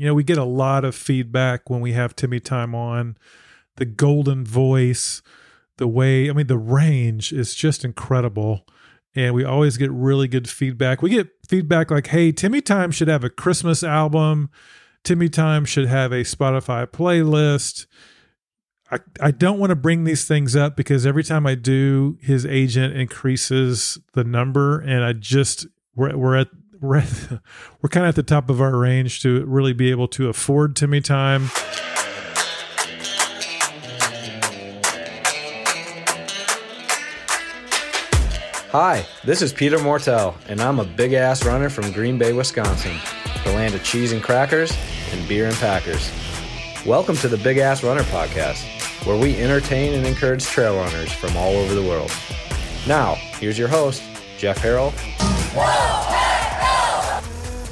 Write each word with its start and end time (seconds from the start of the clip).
You 0.00 0.06
know, 0.06 0.14
we 0.14 0.24
get 0.24 0.38
a 0.38 0.44
lot 0.44 0.86
of 0.86 0.94
feedback 0.94 1.68
when 1.68 1.82
we 1.82 1.92
have 1.92 2.16
Timmy 2.16 2.40
Time 2.40 2.74
on. 2.74 3.18
The 3.76 3.84
golden 3.84 4.46
voice, 4.46 5.20
the 5.76 5.86
way, 5.86 6.30
I 6.30 6.32
mean, 6.32 6.46
the 6.46 6.56
range 6.56 7.34
is 7.34 7.54
just 7.54 7.84
incredible. 7.84 8.66
And 9.14 9.34
we 9.34 9.44
always 9.44 9.76
get 9.76 9.90
really 9.90 10.26
good 10.26 10.48
feedback. 10.48 11.02
We 11.02 11.10
get 11.10 11.28
feedback 11.46 11.90
like, 11.90 12.06
hey, 12.06 12.32
Timmy 12.32 12.62
Time 12.62 12.90
should 12.90 13.08
have 13.08 13.24
a 13.24 13.28
Christmas 13.28 13.82
album. 13.82 14.48
Timmy 15.04 15.28
Time 15.28 15.66
should 15.66 15.86
have 15.86 16.12
a 16.12 16.24
Spotify 16.24 16.86
playlist. 16.86 17.84
I, 18.90 19.00
I 19.20 19.30
don't 19.32 19.58
want 19.58 19.68
to 19.68 19.76
bring 19.76 20.04
these 20.04 20.26
things 20.26 20.56
up 20.56 20.78
because 20.78 21.04
every 21.04 21.24
time 21.24 21.46
I 21.46 21.56
do, 21.56 22.16
his 22.22 22.46
agent 22.46 22.96
increases 22.96 23.98
the 24.14 24.24
number, 24.24 24.80
and 24.80 25.04
I 25.04 25.12
just 25.12 25.66
we're 25.94 26.16
we're 26.16 26.36
at 26.36 26.48
we're 26.82 26.96
at, 26.96 27.40
we're 27.82 27.90
kind 27.90 28.06
of 28.06 28.10
at 28.10 28.14
the 28.14 28.22
top 28.22 28.48
of 28.48 28.60
our 28.60 28.74
range 28.74 29.20
to 29.20 29.44
really 29.44 29.74
be 29.74 29.90
able 29.90 30.08
to 30.08 30.28
afford 30.28 30.74
Timmy 30.74 31.02
Time. 31.02 31.50
Hi, 38.72 39.04
this 39.24 39.42
is 39.42 39.52
Peter 39.52 39.78
Mortell, 39.78 40.36
and 40.48 40.60
I'm 40.60 40.78
a 40.78 40.84
big 40.84 41.12
ass 41.12 41.44
runner 41.44 41.68
from 41.68 41.92
Green 41.92 42.16
Bay, 42.16 42.32
Wisconsin, 42.32 42.96
the 43.44 43.52
land 43.52 43.74
of 43.74 43.84
cheese 43.84 44.12
and 44.12 44.22
crackers 44.22 44.72
and 45.12 45.28
beer 45.28 45.48
and 45.48 45.56
packers. 45.56 46.10
Welcome 46.86 47.16
to 47.16 47.28
the 47.28 47.36
Big 47.36 47.58
Ass 47.58 47.82
Runner 47.84 48.04
Podcast, 48.04 48.64
where 49.04 49.20
we 49.20 49.36
entertain 49.36 49.92
and 49.92 50.06
encourage 50.06 50.44
trail 50.44 50.76
runners 50.76 51.12
from 51.12 51.36
all 51.36 51.52
over 51.56 51.74
the 51.74 51.82
world. 51.82 52.10
Now, 52.86 53.16
here's 53.38 53.58
your 53.58 53.68
host, 53.68 54.02
Jeff 54.38 54.58
Harrell. 54.60 54.94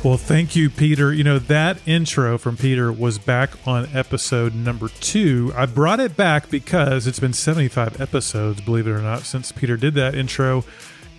Well, 0.04 0.16
thank 0.16 0.54
you, 0.54 0.70
Peter. 0.70 1.12
You 1.12 1.24
know, 1.24 1.40
that 1.40 1.80
intro 1.84 2.38
from 2.38 2.56
Peter 2.56 2.92
was 2.92 3.18
back 3.18 3.50
on 3.66 3.88
episode 3.92 4.54
number 4.54 4.88
two. 4.88 5.52
I 5.56 5.66
brought 5.66 5.98
it 5.98 6.16
back 6.16 6.48
because 6.50 7.08
it's 7.08 7.18
been 7.18 7.32
75 7.32 8.00
episodes, 8.00 8.60
believe 8.60 8.86
it 8.86 8.92
or 8.92 9.02
not, 9.02 9.22
since 9.22 9.50
Peter 9.50 9.76
did 9.76 9.94
that 9.94 10.14
intro. 10.14 10.64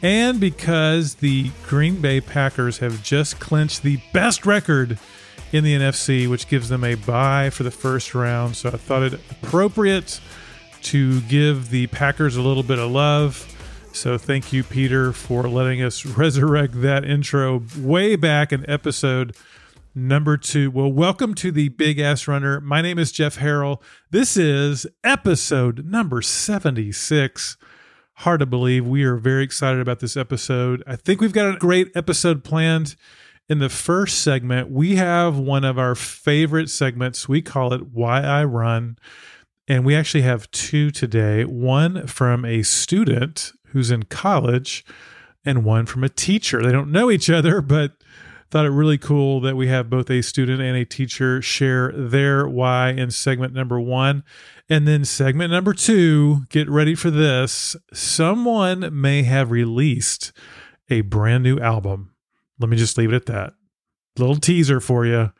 And 0.01 0.39
because 0.39 1.15
the 1.15 1.51
Green 1.67 1.99
Bay 1.99 2.21
Packers 2.21 2.77
have 2.77 3.03
just 3.03 3.41
clinched 3.41 3.83
the 3.83 3.99
best 4.13 4.45
record 4.45 4.97
in 5.51 5.65
the 5.65 5.75
NFC, 5.75 6.29
which 6.29 6.47
gives 6.47 6.69
them 6.69 6.85
a 6.85 6.95
bye 6.95 7.49
for 7.49 7.63
the 7.63 7.71
first 7.71 8.15
round. 8.15 8.55
So 8.55 8.69
I 8.69 8.77
thought 8.77 9.03
it 9.03 9.19
appropriate 9.29 10.21
to 10.83 11.19
give 11.21 11.69
the 11.69 11.87
Packers 11.87 12.37
a 12.37 12.41
little 12.41 12.63
bit 12.63 12.79
of 12.79 12.89
love. 12.89 13.45
So 13.91 14.17
thank 14.17 14.53
you, 14.53 14.63
Peter, 14.63 15.11
for 15.11 15.49
letting 15.49 15.81
us 15.81 16.05
resurrect 16.17 16.81
that 16.81 17.03
intro 17.03 17.63
way 17.77 18.15
back 18.15 18.53
in 18.53 18.67
episode 18.69 19.35
number 19.93 20.37
two. 20.37 20.71
Well, 20.71 20.91
welcome 20.91 21.33
to 21.35 21.51
the 21.51 21.69
Big 21.69 21.99
Ass 21.99 22.27
Runner. 22.27 22.61
My 22.61 22.81
name 22.81 22.97
is 22.97 23.11
Jeff 23.11 23.37
Harrell. 23.37 23.81
This 24.11 24.37
is 24.37 24.87
episode 25.03 25.85
number 25.85 26.21
76. 26.21 27.57
Hard 28.13 28.39
to 28.39 28.45
believe. 28.45 28.85
We 28.87 29.03
are 29.03 29.17
very 29.17 29.43
excited 29.43 29.81
about 29.81 29.99
this 29.99 30.15
episode. 30.15 30.83
I 30.87 30.95
think 30.95 31.19
we've 31.19 31.33
got 31.33 31.53
a 31.53 31.57
great 31.57 31.91
episode 31.95 32.43
planned. 32.43 32.95
In 33.49 33.59
the 33.59 33.69
first 33.69 34.21
segment, 34.21 34.69
we 34.69 34.95
have 34.97 35.37
one 35.37 35.65
of 35.65 35.79
our 35.79 35.95
favorite 35.95 36.69
segments. 36.69 37.27
We 37.27 37.41
call 37.41 37.73
it 37.73 37.87
Why 37.87 38.21
I 38.21 38.43
Run. 38.43 38.97
And 39.67 39.85
we 39.85 39.95
actually 39.95 40.21
have 40.21 40.49
two 40.51 40.91
today 40.91 41.45
one 41.45 42.07
from 42.07 42.45
a 42.45 42.63
student 42.63 43.53
who's 43.71 43.91
in 43.91 44.03
college 44.03 44.85
and 45.45 45.63
one 45.63 45.85
from 45.85 46.03
a 46.03 46.09
teacher. 46.09 46.61
They 46.61 46.71
don't 46.71 46.91
know 46.91 47.09
each 47.09 47.29
other, 47.29 47.61
but 47.61 47.93
thought 48.51 48.65
it 48.65 48.71
really 48.71 48.97
cool 48.97 49.39
that 49.41 49.55
we 49.55 49.67
have 49.67 49.89
both 49.89 50.09
a 50.09 50.23
student 50.23 50.61
and 50.61 50.75
a 50.75 50.85
teacher 50.85 51.41
share 51.41 51.91
their 51.91 52.47
why 52.47 52.89
in 52.89 53.11
segment 53.11 53.53
number 53.53 53.79
one. 53.79 54.23
And 54.67 54.87
then 54.87 55.05
segment 55.05 55.51
number 55.51 55.73
two, 55.73 56.45
get 56.49 56.69
ready 56.69 56.95
for 56.95 57.11
this. 57.11 57.75
Someone 57.93 58.89
may 58.99 59.23
have 59.23 59.51
released 59.51 60.31
a 60.89 61.01
brand 61.01 61.43
new 61.43 61.59
album. 61.59 62.13
Let 62.59 62.69
me 62.69 62.77
just 62.77 62.97
leave 62.97 63.13
it 63.13 63.15
at 63.15 63.25
that. 63.27 63.53
Little 64.17 64.35
teaser 64.37 64.79
for 64.79 65.05
you. 65.05 65.31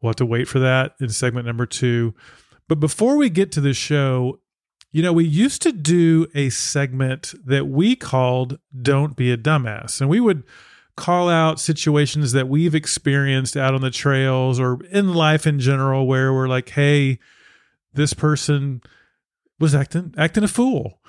We'll 0.00 0.10
have 0.10 0.16
to 0.16 0.26
wait 0.26 0.48
for 0.48 0.58
that 0.58 0.94
in 1.00 1.08
segment 1.10 1.46
number 1.46 1.66
two. 1.66 2.14
But 2.68 2.80
before 2.80 3.16
we 3.16 3.30
get 3.30 3.52
to 3.52 3.60
the 3.60 3.72
show, 3.72 4.40
you 4.90 5.02
know, 5.02 5.12
we 5.12 5.24
used 5.24 5.62
to 5.62 5.72
do 5.72 6.26
a 6.34 6.50
segment 6.50 7.34
that 7.44 7.66
we 7.66 7.94
called 7.94 8.58
Don't 8.80 9.16
Be 9.16 9.30
a 9.30 9.36
Dumbass. 9.36 10.00
And 10.00 10.08
we 10.08 10.20
would 10.20 10.44
call 10.96 11.28
out 11.28 11.60
situations 11.60 12.32
that 12.32 12.48
we've 12.48 12.74
experienced 12.74 13.56
out 13.56 13.74
on 13.74 13.82
the 13.82 13.90
trails 13.90 14.58
or 14.58 14.82
in 14.90 15.14
life 15.14 15.46
in 15.46 15.60
general 15.60 16.06
where 16.06 16.32
we're 16.32 16.48
like, 16.48 16.70
hey, 16.70 17.18
this 17.92 18.14
person 18.14 18.82
was 19.60 19.74
acting 19.74 20.14
acting 20.16 20.44
a 20.44 20.48
fool. 20.48 21.00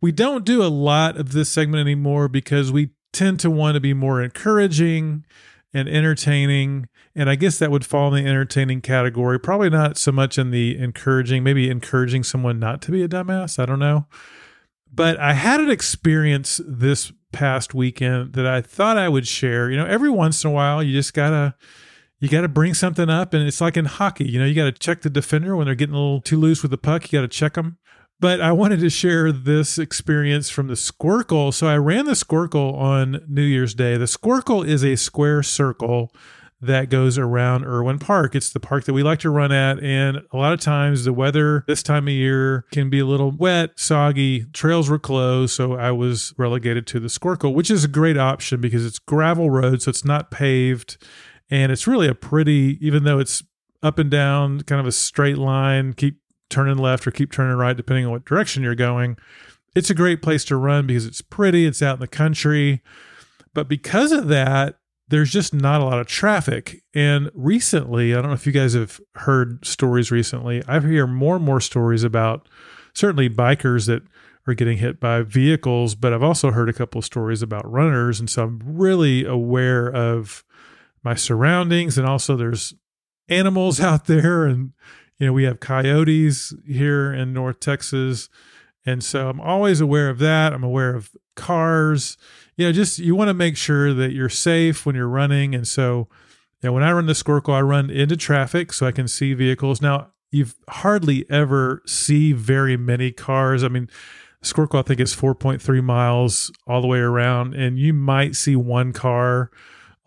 We 0.00 0.12
don't 0.12 0.44
do 0.44 0.62
a 0.62 0.68
lot 0.68 1.16
of 1.16 1.32
this 1.32 1.48
segment 1.48 1.80
anymore 1.80 2.28
because 2.28 2.72
we 2.72 2.90
tend 3.12 3.40
to 3.40 3.50
want 3.50 3.74
to 3.74 3.80
be 3.80 3.94
more 3.94 4.22
encouraging 4.22 5.24
and 5.72 5.88
entertaining. 5.88 6.88
And 7.14 7.28
I 7.28 7.34
guess 7.34 7.58
that 7.58 7.70
would 7.70 7.84
fall 7.84 8.14
in 8.14 8.24
the 8.24 8.30
entertaining 8.30 8.80
category. 8.80 9.38
Probably 9.38 9.70
not 9.70 9.98
so 9.98 10.12
much 10.12 10.38
in 10.38 10.50
the 10.50 10.78
encouraging, 10.78 11.42
maybe 11.42 11.70
encouraging 11.70 12.24
someone 12.24 12.58
not 12.58 12.82
to 12.82 12.92
be 12.92 13.02
a 13.02 13.08
dumbass. 13.08 13.58
I 13.58 13.66
don't 13.66 13.78
know. 13.78 14.06
But 14.92 15.18
I 15.18 15.34
had 15.34 15.60
an 15.60 15.70
experience 15.70 16.60
this 16.66 17.12
past 17.32 17.74
weekend 17.74 18.32
that 18.32 18.46
I 18.46 18.62
thought 18.62 18.96
I 18.96 19.08
would 19.08 19.26
share. 19.26 19.70
You 19.70 19.76
know, 19.76 19.86
every 19.86 20.10
once 20.10 20.42
in 20.44 20.50
a 20.50 20.52
while, 20.52 20.82
you 20.82 20.92
just 20.92 21.12
gotta 21.12 21.54
you 22.20 22.28
got 22.28 22.40
to 22.40 22.48
bring 22.48 22.74
something 22.74 23.08
up 23.08 23.32
and 23.32 23.46
it's 23.46 23.60
like 23.60 23.76
in 23.76 23.84
hockey 23.84 24.28
you 24.28 24.38
know 24.38 24.44
you 24.44 24.54
got 24.54 24.64
to 24.64 24.72
check 24.72 25.02
the 25.02 25.10
defender 25.10 25.56
when 25.56 25.66
they're 25.66 25.74
getting 25.74 25.94
a 25.94 25.98
little 25.98 26.20
too 26.20 26.38
loose 26.38 26.62
with 26.62 26.70
the 26.70 26.78
puck 26.78 27.10
you 27.10 27.18
got 27.18 27.22
to 27.22 27.28
check 27.28 27.54
them 27.54 27.77
but 28.20 28.40
i 28.40 28.52
wanted 28.52 28.80
to 28.80 28.90
share 28.90 29.32
this 29.32 29.78
experience 29.78 30.50
from 30.50 30.68
the 30.68 30.74
squircle 30.74 31.52
so 31.52 31.66
i 31.66 31.76
ran 31.76 32.04
the 32.04 32.12
squircle 32.12 32.74
on 32.74 33.20
new 33.28 33.42
year's 33.42 33.74
day 33.74 33.96
the 33.96 34.04
squircle 34.04 34.66
is 34.66 34.84
a 34.84 34.96
square 34.96 35.42
circle 35.42 36.12
that 36.60 36.90
goes 36.90 37.18
around 37.18 37.64
Irwin 37.64 37.98
Park. 37.98 38.34
It's 38.34 38.50
the 38.50 38.60
park 38.60 38.84
that 38.84 38.92
we 38.92 39.02
like 39.02 39.20
to 39.20 39.30
run 39.30 39.52
at. 39.52 39.82
And 39.82 40.22
a 40.32 40.36
lot 40.36 40.52
of 40.52 40.60
times 40.60 41.04
the 41.04 41.12
weather 41.12 41.64
this 41.66 41.82
time 41.82 42.08
of 42.08 42.14
year 42.14 42.64
can 42.72 42.90
be 42.90 42.98
a 42.98 43.06
little 43.06 43.30
wet, 43.30 43.78
soggy. 43.78 44.46
Trails 44.52 44.90
were 44.90 44.98
closed. 44.98 45.54
So 45.54 45.74
I 45.74 45.92
was 45.92 46.34
relegated 46.36 46.86
to 46.88 47.00
the 47.00 47.08
Squircle, 47.08 47.54
which 47.54 47.70
is 47.70 47.84
a 47.84 47.88
great 47.88 48.16
option 48.18 48.60
because 48.60 48.84
it's 48.84 48.98
gravel 48.98 49.50
road. 49.50 49.82
So 49.82 49.90
it's 49.90 50.04
not 50.04 50.30
paved. 50.30 50.96
And 51.50 51.70
it's 51.72 51.86
really 51.86 52.08
a 52.08 52.14
pretty, 52.14 52.78
even 52.84 53.04
though 53.04 53.18
it's 53.18 53.42
up 53.82 53.98
and 53.98 54.10
down, 54.10 54.62
kind 54.62 54.80
of 54.80 54.86
a 54.86 54.92
straight 54.92 55.38
line, 55.38 55.92
keep 55.92 56.20
turning 56.50 56.78
left 56.78 57.06
or 57.06 57.10
keep 57.10 57.32
turning 57.32 57.56
right, 57.56 57.76
depending 57.76 58.06
on 58.06 58.12
what 58.12 58.24
direction 58.24 58.62
you're 58.62 58.74
going. 58.74 59.16
It's 59.74 59.90
a 59.90 59.94
great 59.94 60.22
place 60.22 60.44
to 60.46 60.56
run 60.56 60.86
because 60.86 61.06
it's 61.06 61.20
pretty, 61.20 61.66
it's 61.66 61.82
out 61.82 61.94
in 61.94 62.00
the 62.00 62.08
country. 62.08 62.82
But 63.54 63.68
because 63.68 64.12
of 64.12 64.28
that, 64.28 64.78
there's 65.08 65.30
just 65.30 65.54
not 65.54 65.80
a 65.80 65.84
lot 65.84 65.98
of 65.98 66.06
traffic. 66.06 66.82
And 66.94 67.30
recently, 67.34 68.14
I 68.14 68.16
don't 68.20 68.30
know 68.30 68.34
if 68.34 68.46
you 68.46 68.52
guys 68.52 68.74
have 68.74 69.00
heard 69.14 69.64
stories 69.64 70.10
recently, 70.10 70.62
I 70.68 70.80
hear 70.80 71.06
more 71.06 71.36
and 71.36 71.44
more 71.44 71.60
stories 71.60 72.04
about 72.04 72.48
certainly 72.94 73.28
bikers 73.30 73.86
that 73.86 74.02
are 74.46 74.54
getting 74.54 74.78
hit 74.78 74.98
by 74.98 75.22
vehicles, 75.22 75.94
but 75.94 76.12
I've 76.12 76.22
also 76.22 76.50
heard 76.50 76.68
a 76.68 76.74
couple 76.74 76.98
of 76.98 77.04
stories 77.04 77.42
about 77.42 77.70
runners. 77.70 78.18
And 78.18 78.28
so 78.28 78.44
I'm 78.44 78.60
really 78.64 79.24
aware 79.24 79.88
of 79.88 80.44
my 81.02 81.14
surroundings. 81.14 81.98
And 81.98 82.06
also, 82.06 82.36
there's 82.36 82.74
animals 83.28 83.80
out 83.80 84.06
there. 84.06 84.46
And, 84.46 84.72
you 85.18 85.26
know, 85.26 85.32
we 85.32 85.44
have 85.44 85.60
coyotes 85.60 86.54
here 86.66 87.12
in 87.12 87.32
North 87.32 87.60
Texas. 87.60 88.28
And 88.86 89.02
so 89.02 89.28
I'm 89.28 89.40
always 89.40 89.80
aware 89.80 90.08
of 90.08 90.18
that. 90.20 90.52
I'm 90.52 90.64
aware 90.64 90.94
of 90.94 91.10
cars 91.34 92.16
you 92.58 92.66
know, 92.66 92.72
just 92.72 92.98
you 92.98 93.14
want 93.14 93.28
to 93.28 93.34
make 93.34 93.56
sure 93.56 93.94
that 93.94 94.12
you're 94.12 94.28
safe 94.28 94.84
when 94.84 94.96
you're 94.96 95.08
running. 95.08 95.54
And 95.54 95.66
so, 95.66 96.08
you 96.60 96.68
know, 96.68 96.72
when 96.72 96.82
I 96.82 96.90
run 96.90 97.06
the 97.06 97.12
Squircle, 97.12 97.54
I 97.54 97.60
run 97.60 97.88
into 97.88 98.16
traffic 98.16 98.72
so 98.72 98.84
I 98.84 98.92
can 98.92 99.06
see 99.06 99.32
vehicles. 99.32 99.80
Now, 99.80 100.08
you've 100.32 100.56
hardly 100.68 101.24
ever 101.30 101.82
see 101.86 102.32
very 102.32 102.76
many 102.76 103.12
cars. 103.12 103.62
I 103.62 103.68
mean, 103.68 103.88
Squircle, 104.42 104.80
I 104.80 104.82
think, 104.82 104.98
is 104.98 105.14
4.3 105.14 105.82
miles 105.84 106.50
all 106.66 106.80
the 106.80 106.88
way 106.88 106.98
around, 106.98 107.54
and 107.54 107.78
you 107.78 107.92
might 107.92 108.34
see 108.34 108.56
one 108.56 108.92
car 108.92 109.50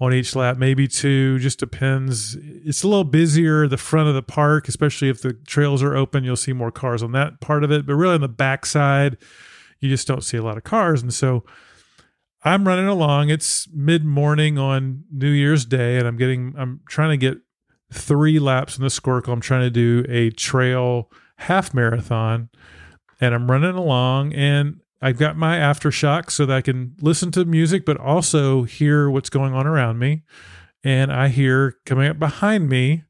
on 0.02 0.16
each 0.16 0.36
lap, 0.36 0.58
maybe 0.58 0.88
two, 0.88 1.38
just 1.38 1.60
depends. 1.60 2.36
It's 2.42 2.82
a 2.82 2.88
little 2.88 3.04
busier 3.04 3.68
the 3.68 3.78
front 3.78 4.10
of 4.10 4.16
the 4.16 4.24
park, 4.24 4.68
especially 4.68 5.10
if 5.10 5.22
the 5.22 5.34
trails 5.34 5.84
are 5.84 5.96
open, 5.96 6.24
you'll 6.24 6.36
see 6.36 6.54
more 6.54 6.72
cars 6.72 7.04
on 7.04 7.12
that 7.12 7.40
part 7.40 7.64
of 7.64 7.72
it. 7.72 7.86
But 7.86 7.94
really 7.94 8.16
on 8.16 8.22
the 8.22 8.28
backside, 8.28 9.18
you 9.80 9.90
just 9.90 10.08
don't 10.08 10.24
see 10.24 10.38
a 10.38 10.44
lot 10.44 10.58
of 10.58 10.64
cars. 10.64 11.04
And 11.04 11.14
so 11.14 11.46
I'm 12.44 12.68
running 12.68 12.88
along. 12.88 13.30
It's 13.30 13.68
mid 13.72 14.04
morning 14.04 14.58
on 14.58 15.04
New 15.12 15.30
Year's 15.30 15.66
Day, 15.66 16.00
and 16.00 16.08
I'm 16.08 16.18
getting, 16.18 16.56
I'm 16.58 16.82
trying 16.90 17.12
to 17.12 17.18
get 17.18 17.38
three 17.94 18.40
laps 18.40 18.78
in 18.78 18.84
the 18.84 18.90
Squircle. 18.90 19.32
I'm 19.32 19.40
trying 19.40 19.62
to 19.62 19.70
do 19.70 20.04
a 20.10 20.32
trail 20.32 21.12
half 21.36 21.76
marathon, 21.76 22.50
and 23.20 23.36
I'm 23.36 23.52
running 23.52 23.76
along, 23.76 24.34
and 24.34 24.82
I've 25.02 25.18
got 25.18 25.36
my 25.36 25.58
aftershock 25.58 26.30
so 26.30 26.46
that 26.46 26.56
I 26.56 26.62
can 26.62 26.96
listen 27.02 27.32
to 27.32 27.46
music, 27.46 27.86
but 27.86 27.98
also 27.98 28.64
hear 28.64 29.10
what's 29.10 29.30
going 29.30 29.54
on 29.54 29.66
around 29.66 29.98
me. 29.98 30.24
And 30.84 31.12
I 31.12 31.30
hear 31.30 31.78
coming 31.86 32.08
up 32.08 32.20
behind 32.20 32.70
me 32.70 33.04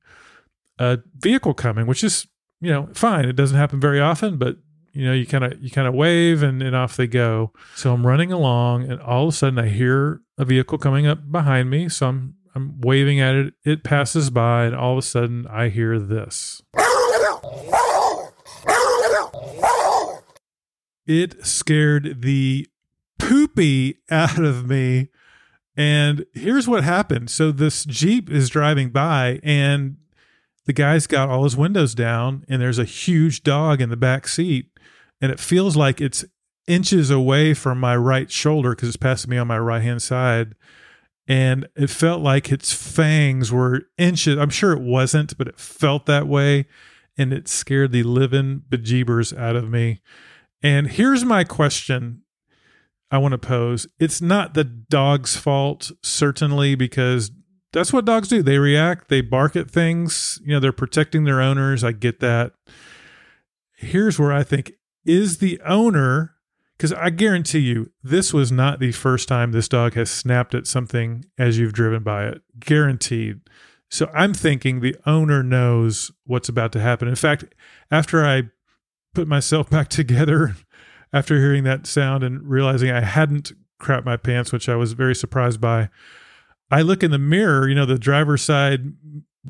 a 0.80 1.00
vehicle 1.18 1.54
coming, 1.54 1.88
which 1.88 2.04
is, 2.04 2.28
you 2.62 2.72
know, 2.72 2.90
fine. 2.94 3.26
It 3.26 3.36
doesn't 3.36 3.58
happen 3.58 3.80
very 3.80 4.00
often, 4.00 4.38
but 4.38 4.58
you 4.94 5.06
know, 5.06 5.14
you 5.14 5.26
kind 5.26 5.44
of 5.44 5.62
you 5.62 5.70
kind 5.70 5.88
of 5.88 5.94
wave 5.94 6.44
and, 6.44 6.62
and 6.62 6.76
off 6.76 6.98
they 6.98 7.08
go. 7.08 7.54
So 7.76 7.94
I'm 7.94 8.06
running 8.06 8.32
along 8.32 8.90
and 8.90 9.00
all 9.02 9.28
of 9.28 9.34
a 9.34 9.38
sudden 9.38 9.60
I 9.60 9.68
hear 9.68 10.22
a 10.38 10.46
vehicle 10.46 10.78
coming 10.78 11.08
up 11.08 11.32
behind 11.32 11.70
me. 11.70 11.88
So 11.90 12.08
I'm 12.08 12.36
I'm 12.56 12.82
waving 12.82 13.20
at 13.20 13.36
it. 13.36 13.54
It 13.64 13.84
passes 13.84 14.30
by 14.30 14.66
and 14.66 14.76
all 14.76 14.94
of 14.94 14.98
a 14.98 15.02
sudden 15.02 15.48
I 15.48 15.70
hear 15.70 16.00
this. 16.00 16.62
It 21.06 21.45
scared 21.45 22.21
the 22.21 22.68
poopy 23.19 24.00
out 24.09 24.39
of 24.44 24.69
me. 24.69 25.09
And 25.77 26.25
here's 26.33 26.68
what 26.68 26.83
happened. 26.83 27.30
So 27.30 27.51
this 27.51 27.86
Jeep 27.86 28.30
is 28.30 28.50
driving 28.50 28.89
by 28.89 29.39
and 29.44 29.98
the 30.65 30.74
guy's 30.74 31.07
got 31.07 31.30
all 31.30 31.44
his 31.44 31.57
windows 31.57 31.95
down 31.95 32.45
and 32.48 32.62
there's 32.62 32.80
a 32.80 32.86
huge 32.86 33.44
dog 33.44 33.81
in 33.81 33.89
the 33.89 33.98
back 33.98 34.27
seat 34.27 34.68
and 35.19 35.31
it 35.31 35.39
feels 35.39 35.75
like 35.75 36.00
it's 36.00 36.25
inches 36.68 37.09
away 37.09 37.54
from 37.54 37.80
my 37.80 37.95
right 37.95 38.31
shoulder 38.31 38.71
because 38.71 38.89
it's 38.89 38.97
passing 38.97 39.30
me 39.30 39.38
on 39.38 39.47
my 39.47 39.57
right 39.57 39.81
hand 39.81 40.01
side 40.01 40.56
and 41.27 41.68
it 41.75 41.89
felt 41.89 42.21
like 42.21 42.51
its 42.51 42.71
fangs 42.71 43.51
were 43.51 43.81
inches 43.97 44.38
i'm 44.38 44.50
sure 44.50 44.71
it 44.71 44.81
wasn't 44.81 45.36
but 45.38 45.47
it 45.47 45.59
felt 45.59 46.06
that 46.06 46.27
way 46.27 46.65
and 47.18 47.33
it 47.33 47.47
scared 47.47 47.92
the 47.92 48.04
living 48.04 48.62
bejeebers 48.69 49.36
out 49.38 49.56
of 49.56 49.69
me 49.69 50.01
and 50.63 50.88
here's 50.88 51.25
my 51.25 51.44
question 51.44 52.22
I 53.10 53.18
want 53.18 53.34
to 53.34 53.38
pose. 53.38 53.88
It's 54.00 54.22
not 54.22 54.54
the 54.54 54.63
dog's 54.63 55.36
fault, 55.36 55.92
certainly, 56.02 56.75
because 56.75 57.31
that's 57.74 57.94
what 57.94 58.06
dogs 58.06 58.28
do. 58.28 58.42
They 58.42 58.58
react, 58.58 59.10
they 59.10 59.22
bark 59.22 59.56
at 59.56 59.69
things, 59.69 60.40
you 60.44 60.54
know, 60.54 60.60
they're 60.60 60.72
protecting 60.72 61.24
their 61.24 61.42
owners. 61.42 61.84
I 61.84 61.92
get 61.92 62.19
that. 62.19 62.54
Here's 63.75 64.19
where 64.19 64.31
I 64.31 64.44
think 64.44 64.74
is 65.06 65.40
the 65.40 65.60
owner, 65.66 66.36
because 66.78 66.94
I 66.94 67.10
guarantee 67.10 67.60
you, 67.60 67.92
this 68.04 68.34
was 68.34 68.52
not 68.52 68.80
the 68.80 68.92
first 68.92 69.28
time 69.28 69.52
this 69.52 69.68
dog 69.68 69.94
has 69.96 70.12
snapped 70.12 70.54
at 70.54 70.68
something 70.68 71.25
as 71.38 71.57
you've 71.57 71.74
driven 71.74 72.04
by 72.04 72.28
it. 72.28 72.42
Guaranteed. 72.60 73.42
So 73.90 74.10
I'm 74.14 74.34
thinking 74.34 74.80
the 74.80 74.96
owner 75.06 75.44
knows 75.44 76.12
what's 76.25 76.50
about 76.50 76.72
to 76.74 76.80
happen. 76.80 77.07
In 77.07 77.16
fact, 77.16 77.44
after 77.90 78.24
I 78.25 78.44
put 79.13 79.28
myself 79.28 79.69
back 79.69 79.90
together 79.90 80.56
after 81.13 81.38
hearing 81.38 81.63
that 81.63 81.88
sound 81.88 82.24
and 82.24 82.44
realizing 82.44 82.90
I 82.90 83.02
hadn't 83.02 83.52
crapped 83.81 84.06
my 84.06 84.18
pants, 84.18 84.52
which 84.52 84.69
I 84.69 84.75
was 84.75 84.94
very 84.94 85.16
surprised 85.16 85.60
by. 85.60 85.90
I 86.69 86.81
look 86.81 87.04
in 87.04 87.12
the 87.12 87.19
mirror, 87.19 87.68
you 87.68 87.75
know, 87.75 87.86
the 87.86 87.98
driver's 87.98 88.42
side 88.42 88.94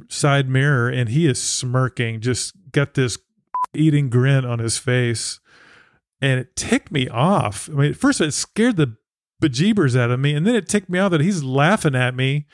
side 0.07 0.49
mirror, 0.49 0.89
and 0.89 1.09
he 1.09 1.27
is 1.27 1.41
smirking, 1.41 2.21
just 2.21 2.53
got 2.71 2.93
this 2.93 3.17
eating 3.73 4.09
grin 4.09 4.45
on 4.45 4.59
his 4.59 4.77
face. 4.77 5.39
And 6.21 6.39
it 6.39 6.55
ticked 6.55 6.91
me 6.91 7.09
off. 7.09 7.69
I 7.69 7.73
mean, 7.73 7.93
first 7.93 8.21
it 8.21 8.31
scared 8.31 8.77
the 8.77 8.95
bejeebers 9.41 9.99
out 9.99 10.11
of 10.11 10.19
me, 10.19 10.33
and 10.33 10.45
then 10.45 10.55
it 10.55 10.67
ticked 10.67 10.89
me 10.89 10.99
off 10.99 11.11
that 11.11 11.21
he's 11.21 11.43
laughing 11.43 11.95
at 11.95 12.15
me 12.15 12.45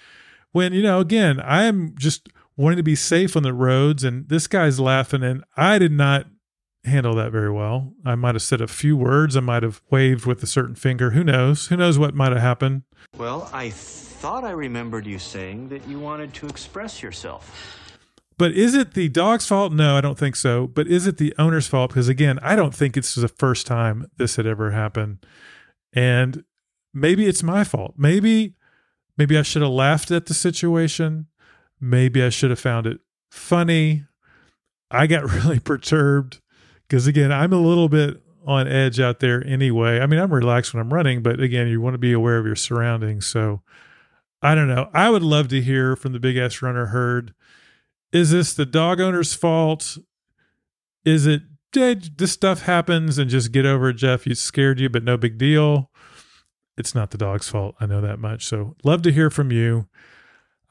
when, 0.52 0.74
you 0.74 0.82
know, 0.82 1.00
again, 1.00 1.42
I'm 1.44 1.94
just 1.98 2.30
wanting 2.56 2.78
to 2.78 2.84
be 2.84 2.96
safe 2.96 3.36
on 3.36 3.44
the 3.44 3.54
roads, 3.54 4.04
and 4.04 4.28
this 4.30 4.48
guy's 4.48 4.80
laughing, 4.80 5.22
and 5.22 5.44
I 5.56 5.78
did 5.80 5.92
not 5.92 6.28
handle 6.88 7.16
that 7.16 7.32
very 7.32 7.52
well. 7.52 7.94
I 8.06 8.16
might 8.16 8.36
have 8.36 8.42
said 8.42 8.62
a 8.62 8.68
few 8.68 8.98
words. 8.98 9.38
I 9.38 9.42
might 9.42 9.64
have 9.64 9.82
waved 9.90 10.26
with 10.26 10.42
a 10.44 10.48
certain 10.48 10.76
finger. 10.76 11.12
Who 11.12 11.24
knows? 11.24 11.68
Who 11.68 11.78
knows 11.78 12.00
what 12.00 12.16
might 12.16 12.32
have 12.32 12.42
happened? 12.42 12.84
Well, 13.18 13.50
I 13.54 13.70
thought 13.70 14.44
I 14.44 14.52
remembered 14.52 15.06
you 15.06 15.20
saying 15.20 15.70
that 15.70 15.88
you 15.88 16.00
wanted 16.00 16.34
to 16.36 16.48
express 16.48 17.04
yourself. 17.04 17.78
But 18.38 18.52
is 18.52 18.76
it 18.76 18.94
the 18.94 19.10
dog's 19.10 19.48
fault? 19.48 19.74
No, 19.74 19.96
I 19.98 20.02
don't 20.02 20.18
think 20.18 20.36
so. 20.36 20.68
But 20.68 20.88
is 20.88 21.08
it 21.08 21.18
the 21.18 21.34
owner's 21.40 21.68
fault? 21.68 21.90
Because 21.92 22.08
again, 22.08 22.40
I 22.42 22.56
don't 22.56 22.74
think 22.74 22.96
it's 22.96 23.16
the 23.16 23.28
first 23.28 23.66
time 23.66 24.10
this 24.18 24.36
had 24.36 24.46
ever 24.46 24.72
happened. 24.72 25.26
And 25.94 26.44
maybe 26.94 27.26
it's 27.26 27.42
my 27.44 27.64
fault. 27.64 27.96
Maybe 27.98 28.56
maybe 29.18 29.38
I 29.38 29.42
should 29.42 29.64
have 29.64 29.72
laughed 29.72 30.12
at 30.12 30.28
the 30.28 30.34
situation. 30.36 31.28
Maybe 31.82 32.22
I 32.24 32.30
should 32.30 32.52
have 32.52 32.60
found 32.60 32.86
it 32.86 33.00
funny. 33.32 34.04
I 34.92 35.08
got 35.08 35.32
really 35.44 35.60
perturbed 35.60 36.42
because 36.88 37.08
again, 37.08 37.32
I'm 37.32 37.54
a 37.54 37.60
little 37.60 37.90
bit 37.90 38.22
on 38.46 38.68
edge 38.68 39.00
out 39.00 39.20
there 39.20 39.46
anyway. 39.46 40.00
I 40.00 40.06
mean, 40.06 40.20
I'm 40.20 40.34
relaxed 40.34 40.74
when 40.74 40.82
I'm 40.82 40.94
running, 40.94 41.22
but 41.22 41.40
again, 41.40 41.68
you 41.68 41.82
want 41.82 41.96
to 41.96 42.00
be 42.00 42.14
aware 42.14 42.38
of 42.38 42.46
your 42.46 42.56
surroundings. 42.56 43.28
So 43.28 43.62
I 44.42 44.56
don't 44.56 44.68
know. 44.68 44.90
I 44.94 45.10
would 45.10 45.24
love 45.24 45.50
to 45.50 45.62
hear 45.62 45.96
from 45.96 46.14
the 46.14 46.20
big 46.20 46.38
ass 46.38 46.62
runner 46.62 46.88
herd. 46.88 47.34
Is 48.14 48.32
this 48.32 48.54
the 48.54 48.66
dog 48.66 49.02
owner's 49.02 49.34
fault? 49.34 49.98
Is 51.04 51.26
it 51.26 51.42
did 51.74 52.18
this 52.18 52.32
stuff 52.32 52.62
happens 52.62 53.18
and 53.18 53.30
just 53.30 53.52
get 53.52 53.66
over 53.66 53.90
it, 53.90 53.96
Jeff? 53.96 54.26
You 54.26 54.36
scared 54.36 54.80
you, 54.80 54.90
but 54.90 55.04
no 55.04 55.18
big 55.18 55.38
deal. 55.38 55.92
It's 56.78 56.96
not 56.96 57.12
the 57.12 57.18
dog's 57.18 57.50
fault. 57.50 57.76
I 57.80 57.86
know 57.86 58.02
that 58.02 58.20
much. 58.20 58.46
So 58.46 58.76
love 58.84 59.02
to 59.02 59.12
hear 59.12 59.30
from 59.30 59.52
you. 59.52 59.88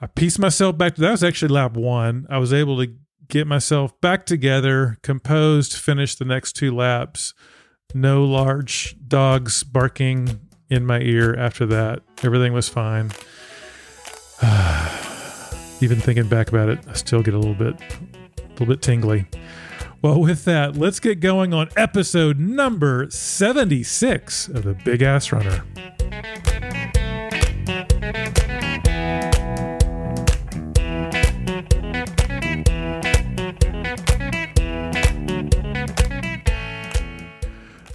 I 0.00 0.06
pieced 0.06 0.38
myself 0.38 0.78
back 0.78 0.94
to 0.94 1.00
that 1.02 1.10
was 1.10 1.24
actually 1.24 1.52
lap 1.52 1.74
one. 1.74 2.26
I 2.30 2.38
was 2.38 2.52
able 2.52 2.78
to 2.78 2.94
get 3.28 3.46
myself 3.46 3.98
back 4.00 4.26
together, 4.26 4.98
composed, 5.02 5.74
finish 5.74 6.14
the 6.14 6.24
next 6.24 6.54
two 6.54 6.74
laps. 6.74 7.34
No 7.94 8.24
large 8.24 8.96
dogs 9.06 9.62
barking 9.62 10.40
in 10.68 10.84
my 10.84 11.00
ear 11.00 11.34
after 11.34 11.66
that. 11.66 12.02
Everything 12.22 12.52
was 12.52 12.68
fine. 12.68 13.12
Even 15.80 16.00
thinking 16.00 16.28
back 16.28 16.48
about 16.48 16.68
it, 16.68 16.80
I 16.88 16.94
still 16.94 17.22
get 17.22 17.34
a 17.34 17.38
little 17.38 17.54
bit 17.54 17.80
a 17.80 18.50
little 18.50 18.66
bit 18.66 18.82
tingly. 18.82 19.26
Well, 20.02 20.20
with 20.20 20.44
that, 20.44 20.76
let's 20.76 21.00
get 21.00 21.20
going 21.20 21.52
on 21.52 21.68
episode 21.76 22.38
number 22.38 23.10
76 23.10 24.48
of 24.48 24.62
the 24.62 24.74
Big 24.74 25.02
Ass 25.02 25.32
Runner. 25.32 25.64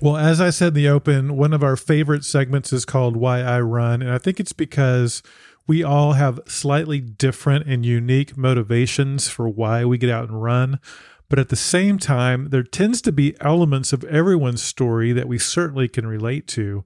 Well, 0.03 0.17
as 0.17 0.41
I 0.41 0.49
said 0.49 0.69
in 0.69 0.73
the 0.73 0.89
open, 0.89 1.37
one 1.37 1.53
of 1.53 1.61
our 1.61 1.75
favorite 1.75 2.25
segments 2.25 2.73
is 2.73 2.85
called 2.85 3.15
Why 3.15 3.41
I 3.41 3.61
Run. 3.61 4.01
And 4.01 4.09
I 4.09 4.17
think 4.17 4.39
it's 4.39 4.51
because 4.51 5.21
we 5.67 5.83
all 5.83 6.13
have 6.13 6.39
slightly 6.47 6.99
different 6.99 7.67
and 7.67 7.85
unique 7.85 8.35
motivations 8.35 9.29
for 9.29 9.47
why 9.47 9.85
we 9.85 9.99
get 9.99 10.09
out 10.09 10.27
and 10.27 10.41
run. 10.41 10.79
But 11.29 11.37
at 11.37 11.49
the 11.49 11.55
same 11.55 11.99
time, 11.99 12.49
there 12.49 12.63
tends 12.63 12.99
to 13.03 13.11
be 13.11 13.35
elements 13.41 13.93
of 13.93 14.03
everyone's 14.05 14.63
story 14.63 15.13
that 15.13 15.27
we 15.27 15.37
certainly 15.37 15.87
can 15.87 16.07
relate 16.07 16.47
to. 16.47 16.83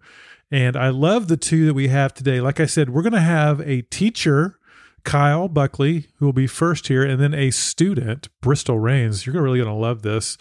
And 0.51 0.75
I 0.75 0.89
love 0.89 1.29
the 1.29 1.37
two 1.37 1.65
that 1.67 1.73
we 1.73 1.87
have 1.87 2.13
today. 2.13 2.41
Like 2.41 2.59
I 2.59 2.65
said, 2.65 2.89
we're 2.89 3.01
going 3.01 3.13
to 3.13 3.21
have 3.21 3.61
a 3.61 3.83
teacher, 3.83 4.59
Kyle 5.05 5.47
Buckley, 5.47 6.07
who 6.17 6.25
will 6.25 6.33
be 6.33 6.47
first 6.47 6.89
here, 6.89 7.05
and 7.05 7.21
then 7.21 7.33
a 7.33 7.51
student, 7.51 8.27
Briston 8.41 8.81
Rains. 8.81 9.25
You're 9.25 9.41
really 9.41 9.59
going 9.59 9.73
to 9.73 9.73
love 9.73 10.01
this 10.01 10.37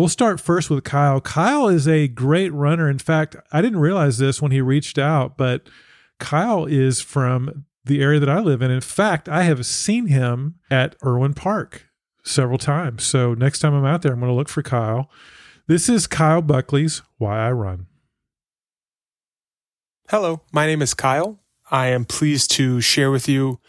We'll 0.00 0.08
start 0.08 0.40
first 0.40 0.70
with 0.70 0.82
Kyle. 0.82 1.20
Kyle 1.20 1.68
is 1.68 1.86
a 1.86 2.08
great 2.08 2.54
runner. 2.54 2.88
In 2.88 2.98
fact, 2.98 3.36
I 3.52 3.60
didn't 3.60 3.80
realize 3.80 4.16
this 4.16 4.40
when 4.40 4.50
he 4.50 4.62
reached 4.62 4.96
out, 4.96 5.36
but 5.36 5.68
Kyle 6.18 6.64
is 6.64 7.02
from 7.02 7.66
the 7.84 8.00
area 8.00 8.18
that 8.18 8.30
I 8.30 8.40
live 8.40 8.62
in. 8.62 8.70
In 8.70 8.80
fact, 8.80 9.28
I 9.28 9.42
have 9.42 9.66
seen 9.66 10.06
him 10.06 10.54
at 10.70 10.96
Irwin 11.04 11.34
Park 11.34 11.84
several 12.24 12.56
times. 12.56 13.04
So 13.04 13.34
next 13.34 13.58
time 13.58 13.74
I'm 13.74 13.84
out 13.84 14.00
there, 14.00 14.14
I'm 14.14 14.20
going 14.20 14.32
to 14.32 14.34
look 14.34 14.48
for 14.48 14.62
Kyle. 14.62 15.10
This 15.66 15.86
is 15.86 16.06
Kyle 16.06 16.40
Buckley's 16.40 17.02
Why 17.18 17.48
I 17.48 17.52
Run. 17.52 17.86
Hello, 20.08 20.40
my 20.50 20.64
name 20.64 20.80
is 20.80 20.94
Kyle. 20.94 21.40
I 21.70 21.88
am 21.88 22.06
pleased 22.06 22.50
to 22.52 22.80
share 22.80 23.10
with 23.10 23.28
you 23.28 23.60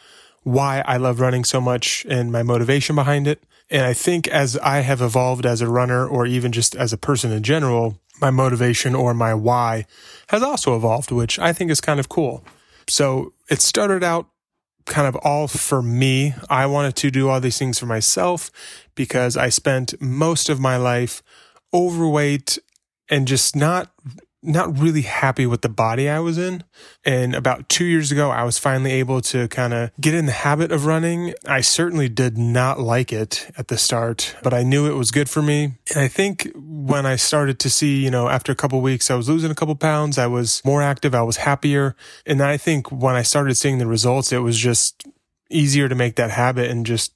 why 0.43 0.81
I 0.87 0.95
love 0.95 1.19
running 1.19 1.43
so 1.43 1.59
much 1.59 2.05
and 2.07 2.31
my 2.31 2.41
motivation 2.41 2.95
behind 2.95 3.27
it. 3.27 3.43
And 3.71 3.85
I 3.85 3.93
think 3.93 4.27
as 4.27 4.57
I 4.57 4.81
have 4.81 5.01
evolved 5.01 5.45
as 5.45 5.61
a 5.61 5.69
runner 5.69 6.05
or 6.05 6.25
even 6.25 6.51
just 6.51 6.75
as 6.75 6.91
a 6.91 6.97
person 6.97 7.31
in 7.31 7.41
general, 7.41 7.97
my 8.19 8.29
motivation 8.29 8.93
or 8.93 9.13
my 9.13 9.33
why 9.33 9.85
has 10.27 10.43
also 10.43 10.75
evolved, 10.75 11.09
which 11.09 11.39
I 11.39 11.53
think 11.53 11.71
is 11.71 11.79
kind 11.79 11.99
of 11.99 12.09
cool. 12.09 12.43
So 12.87 13.33
it 13.49 13.61
started 13.61 14.03
out 14.03 14.27
kind 14.85 15.07
of 15.07 15.15
all 15.17 15.47
for 15.47 15.81
me. 15.81 16.35
I 16.49 16.65
wanted 16.65 16.97
to 16.97 17.11
do 17.11 17.29
all 17.29 17.39
these 17.39 17.57
things 17.57 17.79
for 17.79 17.85
myself 17.85 18.51
because 18.93 19.37
I 19.37 19.47
spent 19.47 19.99
most 20.01 20.49
of 20.49 20.59
my 20.59 20.75
life 20.75 21.23
overweight 21.73 22.59
and 23.09 23.25
just 23.27 23.55
not 23.55 23.93
not 24.43 24.77
really 24.79 25.01
happy 25.03 25.45
with 25.45 25.61
the 25.61 25.69
body 25.69 26.09
I 26.09 26.19
was 26.19 26.37
in. 26.37 26.63
And 27.05 27.35
about 27.35 27.69
two 27.69 27.85
years 27.85 28.11
ago, 28.11 28.29
I 28.29 28.43
was 28.43 28.57
finally 28.57 28.91
able 28.93 29.21
to 29.21 29.47
kind 29.49 29.73
of 29.73 29.91
get 29.99 30.13
in 30.13 30.25
the 30.25 30.31
habit 30.31 30.71
of 30.71 30.85
running. 30.85 31.33
I 31.47 31.61
certainly 31.61 32.09
did 32.09 32.37
not 32.37 32.79
like 32.79 33.13
it 33.13 33.51
at 33.57 33.67
the 33.67 33.77
start, 33.77 34.35
but 34.41 34.53
I 34.53 34.63
knew 34.63 34.89
it 34.89 34.95
was 34.95 35.11
good 35.11 35.29
for 35.29 35.41
me. 35.41 35.73
And 35.93 35.99
I 35.99 36.07
think 36.07 36.51
when 36.55 37.05
I 37.05 37.15
started 37.15 37.59
to 37.59 37.69
see, 37.69 38.03
you 38.03 38.09
know, 38.09 38.29
after 38.29 38.51
a 38.51 38.55
couple 38.55 38.81
weeks, 38.81 39.11
I 39.11 39.15
was 39.15 39.29
losing 39.29 39.51
a 39.51 39.55
couple 39.55 39.75
pounds, 39.75 40.17
I 40.17 40.27
was 40.27 40.61
more 40.65 40.81
active, 40.81 41.13
I 41.13 41.21
was 41.21 41.37
happier. 41.37 41.95
And 42.25 42.41
I 42.41 42.57
think 42.57 42.91
when 42.91 43.15
I 43.15 43.21
started 43.21 43.55
seeing 43.55 43.77
the 43.77 43.87
results, 43.87 44.31
it 44.31 44.39
was 44.39 44.57
just 44.57 45.05
easier 45.49 45.87
to 45.87 45.95
make 45.95 46.15
that 46.15 46.31
habit 46.31 46.69
and 46.69 46.85
just 46.85 47.13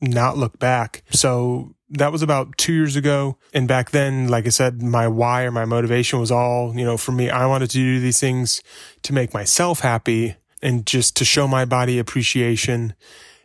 not 0.00 0.36
look 0.36 0.58
back. 0.58 1.02
So 1.10 1.73
that 1.90 2.12
was 2.12 2.22
about 2.22 2.56
two 2.56 2.72
years 2.72 2.96
ago. 2.96 3.36
And 3.52 3.68
back 3.68 3.90
then, 3.90 4.28
like 4.28 4.46
I 4.46 4.50
said, 4.50 4.82
my 4.82 5.06
why 5.06 5.42
or 5.42 5.50
my 5.50 5.64
motivation 5.64 6.18
was 6.18 6.30
all, 6.30 6.76
you 6.76 6.84
know, 6.84 6.96
for 6.96 7.12
me, 7.12 7.30
I 7.30 7.46
wanted 7.46 7.70
to 7.70 7.76
do 7.76 8.00
these 8.00 8.20
things 8.20 8.62
to 9.02 9.12
make 9.12 9.34
myself 9.34 9.80
happy 9.80 10.36
and 10.62 10.86
just 10.86 11.16
to 11.18 11.24
show 11.24 11.46
my 11.46 11.64
body 11.64 11.98
appreciation 11.98 12.94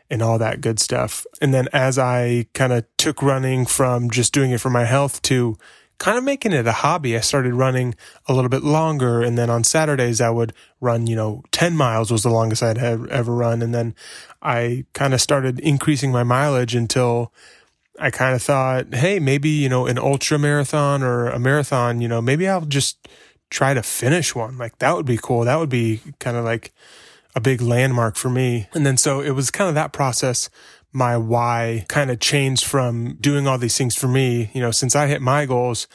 and 0.10 0.22
all 0.22 0.38
that 0.40 0.62
good 0.62 0.80
stuff. 0.80 1.26
And 1.42 1.54
then 1.54 1.68
as 1.74 2.00
I 2.00 2.48
kind 2.54 2.74
of 2.74 2.86
took 2.98 3.22
running 3.22 3.66
from 3.66 4.10
just 4.10 4.34
doing 4.34 4.52
it 4.52 4.62
for 4.62 4.70
my 4.70 4.86
health 4.86 5.22
to 5.24 5.58
kind 6.00 6.18
of 6.18 6.24
making 6.24 6.54
it 6.54 6.66
a 6.66 6.72
hobby, 6.72 7.16
I 7.16 7.20
started 7.20 7.54
running 7.54 7.94
a 8.26 8.34
little 8.34 8.50
bit 8.50 8.64
longer. 8.64 9.22
And 9.22 9.38
then 9.38 9.50
on 9.50 9.64
Saturdays, 9.64 10.22
I 10.22 10.30
would 10.30 10.54
run, 10.80 11.08
you 11.08 11.16
know, 11.16 11.44
10 11.52 11.76
miles 11.76 12.10
was 12.10 12.24
the 12.24 12.30
longest 12.30 12.64
I'd 12.64 12.78
ever 12.78 13.36
run. 13.36 13.62
And 13.62 13.76
then 13.76 13.94
I 14.42 14.86
kind 14.94 15.14
of 15.14 15.22
started 15.22 15.60
increasing 15.60 16.12
my 16.12 16.24
mileage 16.24 16.74
until 16.74 17.34
I 18.00 18.10
kind 18.12 18.36
of 18.36 18.42
thought, 18.42 18.94
hey, 18.94 19.20
maybe, 19.20 19.50
you 19.50 19.70
know, 19.70 19.86
an 19.86 19.98
ultra 19.98 20.40
marathon 20.40 21.04
or 21.04 21.28
a 21.28 21.40
marathon, 21.40 22.02
you 22.02 22.08
know, 22.08 22.22
maybe 22.22 22.48
I'll 22.48 22.62
just 22.62 23.08
try 23.50 23.74
to 23.74 23.84
finish 23.84 24.34
one. 24.34 24.58
Like 24.58 24.78
that 24.80 24.96
would 24.96 25.06
be 25.06 25.18
cool. 25.22 25.46
That 25.46 25.58
would 25.58 25.70
be 25.70 26.02
kind 26.20 26.38
of 26.38 26.46
like 26.46 26.72
a 27.36 27.42
big 27.42 27.62
landmark 27.62 28.16
for 28.16 28.30
me. 28.30 28.68
And 28.74 28.86
then 28.86 28.98
so 28.98 29.22
it 29.22 29.32
was 29.32 29.52
kind 29.52 29.68
of 29.68 29.76
that 29.76 29.92
process. 29.92 30.50
My 30.92 31.18
why 31.18 31.86
kind 31.88 32.10
of 32.10 32.20
changed 32.20 32.66
from 32.66 33.16
doing 33.20 33.48
all 33.48 33.58
these 33.58 33.78
things 33.78 33.96
for 33.96 34.08
me. 34.08 34.50
You 34.54 34.62
know, 34.62 34.72
since 34.72 34.96
I 34.96 35.08
hit 35.08 35.22
my 35.22 35.46
goals, 35.46 35.88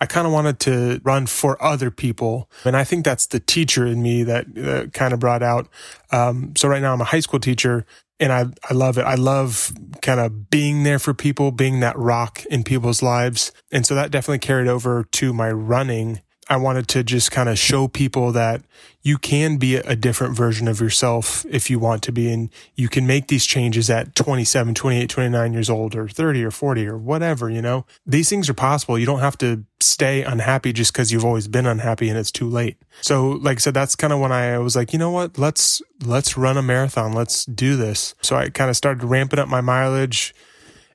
I 0.00 0.06
kind 0.06 0.26
of 0.26 0.32
wanted 0.32 0.58
to 0.60 1.00
run 1.04 1.26
for 1.26 1.62
other 1.62 1.90
people. 1.90 2.50
And 2.64 2.76
I 2.76 2.84
think 2.84 3.04
that's 3.04 3.26
the 3.26 3.40
teacher 3.40 3.86
in 3.86 4.02
me 4.02 4.24
that 4.24 4.46
uh, 4.58 4.90
kind 4.90 5.14
of 5.14 5.20
brought 5.20 5.42
out. 5.42 5.68
Um, 6.10 6.54
so 6.56 6.68
right 6.68 6.82
now 6.82 6.92
I'm 6.92 7.00
a 7.00 7.04
high 7.04 7.20
school 7.20 7.40
teacher 7.40 7.86
and 8.22 8.32
I, 8.32 8.46
I 8.70 8.72
love 8.72 8.98
it. 8.98 9.02
I 9.02 9.16
love 9.16 9.72
kind 10.00 10.20
of 10.20 10.48
being 10.48 10.84
there 10.84 11.00
for 11.00 11.12
people, 11.12 11.50
being 11.50 11.80
that 11.80 11.98
rock 11.98 12.44
in 12.46 12.62
people's 12.62 13.02
lives. 13.02 13.50
And 13.72 13.84
so 13.84 13.96
that 13.96 14.12
definitely 14.12 14.38
carried 14.38 14.68
over 14.68 15.04
to 15.12 15.32
my 15.32 15.50
running. 15.50 16.20
I 16.52 16.56
wanted 16.56 16.86
to 16.88 17.02
just 17.02 17.30
kind 17.30 17.48
of 17.48 17.58
show 17.58 17.88
people 17.88 18.30
that 18.32 18.60
you 19.00 19.16
can 19.16 19.56
be 19.56 19.76
a 19.76 19.96
different 19.96 20.36
version 20.36 20.68
of 20.68 20.82
yourself 20.82 21.46
if 21.48 21.70
you 21.70 21.78
want 21.78 22.02
to 22.02 22.12
be. 22.12 22.30
And 22.30 22.50
you 22.74 22.90
can 22.90 23.06
make 23.06 23.28
these 23.28 23.46
changes 23.46 23.88
at 23.88 24.14
27, 24.14 24.74
28, 24.74 25.08
29 25.08 25.52
years 25.54 25.70
old 25.70 25.96
or 25.96 26.10
30 26.10 26.44
or 26.44 26.50
40 26.50 26.86
or 26.86 26.98
whatever, 26.98 27.48
you 27.48 27.62
know, 27.62 27.86
these 28.04 28.28
things 28.28 28.50
are 28.50 28.54
possible. 28.54 28.98
You 28.98 29.06
don't 29.06 29.20
have 29.20 29.38
to 29.38 29.64
stay 29.80 30.24
unhappy 30.24 30.74
just 30.74 30.92
because 30.92 31.10
you've 31.10 31.24
always 31.24 31.48
been 31.48 31.64
unhappy 31.64 32.10
and 32.10 32.18
it's 32.18 32.30
too 32.30 32.50
late. 32.50 32.76
So, 33.00 33.30
like 33.30 33.56
I 33.56 33.60
said, 33.60 33.72
that's 33.72 33.96
kind 33.96 34.12
of 34.12 34.20
when 34.20 34.30
I 34.30 34.58
was 34.58 34.76
like, 34.76 34.92
you 34.92 34.98
know 34.98 35.10
what? 35.10 35.38
Let's, 35.38 35.80
let's 36.04 36.36
run 36.36 36.58
a 36.58 36.62
marathon. 36.62 37.14
Let's 37.14 37.46
do 37.46 37.76
this. 37.78 38.14
So 38.20 38.36
I 38.36 38.50
kind 38.50 38.68
of 38.68 38.76
started 38.76 39.04
ramping 39.04 39.38
up 39.38 39.48
my 39.48 39.62
mileage 39.62 40.34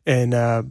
and, 0.06 0.36
uh, 0.36 0.62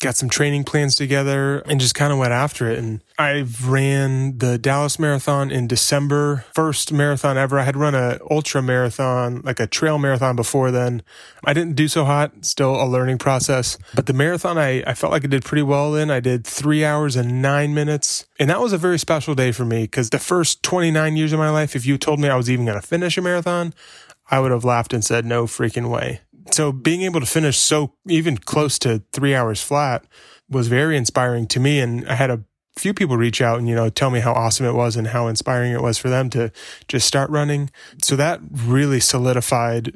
got 0.00 0.14
some 0.14 0.28
training 0.28 0.62
plans 0.62 0.94
together 0.94 1.60
and 1.60 1.80
just 1.80 1.94
kind 1.94 2.12
of 2.12 2.18
went 2.18 2.32
after 2.32 2.70
it. 2.70 2.78
And 2.78 3.02
I 3.18 3.46
ran 3.64 4.38
the 4.38 4.58
Dallas 4.58 4.98
Marathon 4.98 5.50
in 5.50 5.66
December, 5.66 6.44
first 6.54 6.92
marathon 6.92 7.38
ever. 7.38 7.58
I 7.58 7.62
had 7.62 7.76
run 7.76 7.94
a 7.94 8.18
ultra 8.30 8.60
marathon, 8.62 9.40
like 9.42 9.58
a 9.58 9.66
trail 9.66 9.98
marathon 9.98 10.36
before 10.36 10.70
then. 10.70 11.02
I 11.44 11.54
didn't 11.54 11.76
do 11.76 11.88
so 11.88 12.04
hot, 12.04 12.44
still 12.44 12.80
a 12.80 12.84
learning 12.84 13.18
process. 13.18 13.78
But 13.94 14.06
the 14.06 14.12
marathon, 14.12 14.58
I, 14.58 14.82
I 14.86 14.92
felt 14.92 15.12
like 15.12 15.24
I 15.24 15.28
did 15.28 15.44
pretty 15.44 15.62
well 15.62 15.94
in. 15.94 16.10
I 16.10 16.20
did 16.20 16.46
three 16.46 16.84
hours 16.84 17.16
and 17.16 17.40
nine 17.40 17.72
minutes. 17.72 18.26
And 18.38 18.50
that 18.50 18.60
was 18.60 18.74
a 18.74 18.78
very 18.78 18.98
special 18.98 19.34
day 19.34 19.50
for 19.50 19.64
me 19.64 19.84
because 19.84 20.10
the 20.10 20.18
first 20.18 20.62
29 20.62 21.16
years 21.16 21.32
of 21.32 21.38
my 21.38 21.50
life, 21.50 21.74
if 21.74 21.86
you 21.86 21.96
told 21.96 22.20
me 22.20 22.28
I 22.28 22.36
was 22.36 22.50
even 22.50 22.66
going 22.66 22.80
to 22.80 22.86
finish 22.86 23.16
a 23.16 23.22
marathon, 23.22 23.72
I 24.30 24.40
would 24.40 24.50
have 24.50 24.64
laughed 24.64 24.92
and 24.92 25.04
said, 25.04 25.24
no 25.24 25.46
freaking 25.46 25.88
way 25.88 26.20
so 26.50 26.72
being 26.72 27.02
able 27.02 27.20
to 27.20 27.26
finish 27.26 27.56
so 27.56 27.94
even 28.06 28.36
close 28.36 28.78
to 28.80 29.02
three 29.12 29.34
hours 29.34 29.62
flat 29.62 30.04
was 30.48 30.68
very 30.68 30.96
inspiring 30.96 31.46
to 31.48 31.60
me. 31.60 31.80
And 31.80 32.08
I 32.08 32.14
had 32.14 32.30
a 32.30 32.44
few 32.76 32.94
people 32.94 33.16
reach 33.16 33.40
out 33.40 33.58
and, 33.58 33.68
you 33.68 33.74
know, 33.74 33.88
tell 33.88 34.10
me 34.10 34.20
how 34.20 34.32
awesome 34.32 34.66
it 34.66 34.74
was 34.74 34.96
and 34.96 35.08
how 35.08 35.28
inspiring 35.28 35.72
it 35.72 35.82
was 35.82 35.98
for 35.98 36.08
them 36.08 36.30
to 36.30 36.52
just 36.88 37.06
start 37.06 37.30
running. 37.30 37.70
So 38.02 38.16
that 38.16 38.40
really 38.50 39.00
solidified 39.00 39.94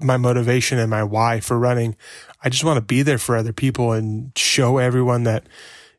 my 0.00 0.16
motivation 0.16 0.78
and 0.78 0.90
my 0.90 1.02
why 1.02 1.40
for 1.40 1.58
running. 1.58 1.96
I 2.42 2.50
just 2.50 2.64
want 2.64 2.76
to 2.76 2.82
be 2.82 3.02
there 3.02 3.18
for 3.18 3.36
other 3.36 3.52
people 3.52 3.92
and 3.92 4.36
show 4.36 4.78
everyone 4.78 5.24
that, 5.24 5.48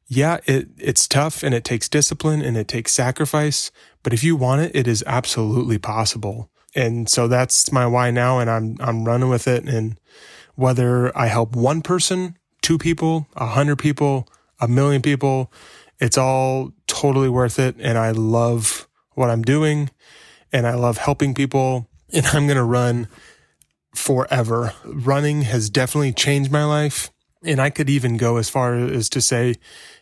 yeah, 0.07 0.37
it, 0.45 0.69
it's 0.77 1.07
tough 1.07 1.43
and 1.43 1.53
it 1.53 1.63
takes 1.63 1.89
discipline 1.89 2.41
and 2.41 2.55
it 2.55 2.67
takes 2.67 2.93
sacrifice. 2.93 3.71
But 4.03 4.13
if 4.13 4.23
you 4.23 4.35
want 4.35 4.61
it, 4.61 4.71
it 4.73 4.87
is 4.87 5.03
absolutely 5.05 5.77
possible 5.77 6.49
and 6.75 7.09
so 7.09 7.27
that's 7.27 7.71
my 7.71 7.87
why 7.87 8.11
now 8.11 8.39
and 8.39 8.49
I'm 8.49 8.77
I'm 8.79 9.05
running 9.05 9.29
with 9.29 9.47
it 9.47 9.67
and 9.67 9.99
whether 10.55 11.17
I 11.17 11.27
help 11.27 11.55
one 11.55 11.81
person, 11.81 12.37
two 12.61 12.77
people, 12.77 13.27
a 13.35 13.47
hundred 13.47 13.77
people, 13.77 14.27
a 14.59 14.67
million 14.67 15.01
people, 15.01 15.51
it's 15.99 16.17
all 16.17 16.73
totally 16.87 17.29
worth 17.29 17.59
it 17.59 17.75
and 17.79 17.97
I 17.97 18.11
love 18.11 18.87
what 19.13 19.29
I'm 19.29 19.41
doing 19.41 19.89
and 20.51 20.67
I 20.67 20.75
love 20.75 20.97
helping 20.97 21.33
people 21.33 21.87
and 22.13 22.25
I'm 22.27 22.45
going 22.45 22.57
to 22.57 22.63
run 22.63 23.07
forever. 23.95 24.73
Running 24.85 25.43
has 25.43 25.69
definitely 25.69 26.13
changed 26.13 26.51
my 26.51 26.65
life 26.65 27.09
and 27.43 27.61
I 27.61 27.69
could 27.69 27.89
even 27.89 28.17
go 28.17 28.37
as 28.37 28.49
far 28.49 28.75
as 28.75 29.09
to 29.09 29.21
say 29.21 29.55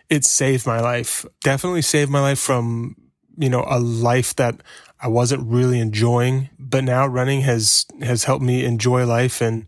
it 0.10 0.26
saved 0.26 0.66
my 0.66 0.80
life. 0.80 1.26
Definitely 1.44 1.84
saved 1.84 2.10
my 2.10 2.22
life 2.22 2.40
from 2.40 2.96
you 3.38 3.50
know, 3.50 3.66
a 3.70 3.80
life 3.80 4.36
that 4.36 4.62
I 5.00 5.08
wasn't 5.08 5.48
really 5.48 5.80
enjoying, 5.80 6.50
but 6.58 6.84
now 6.84 7.06
running 7.06 7.42
has, 7.42 7.86
has 8.02 8.24
helped 8.24 8.44
me 8.44 8.66
enjoy 8.66 9.06
life 9.06 9.42
and 9.42 9.66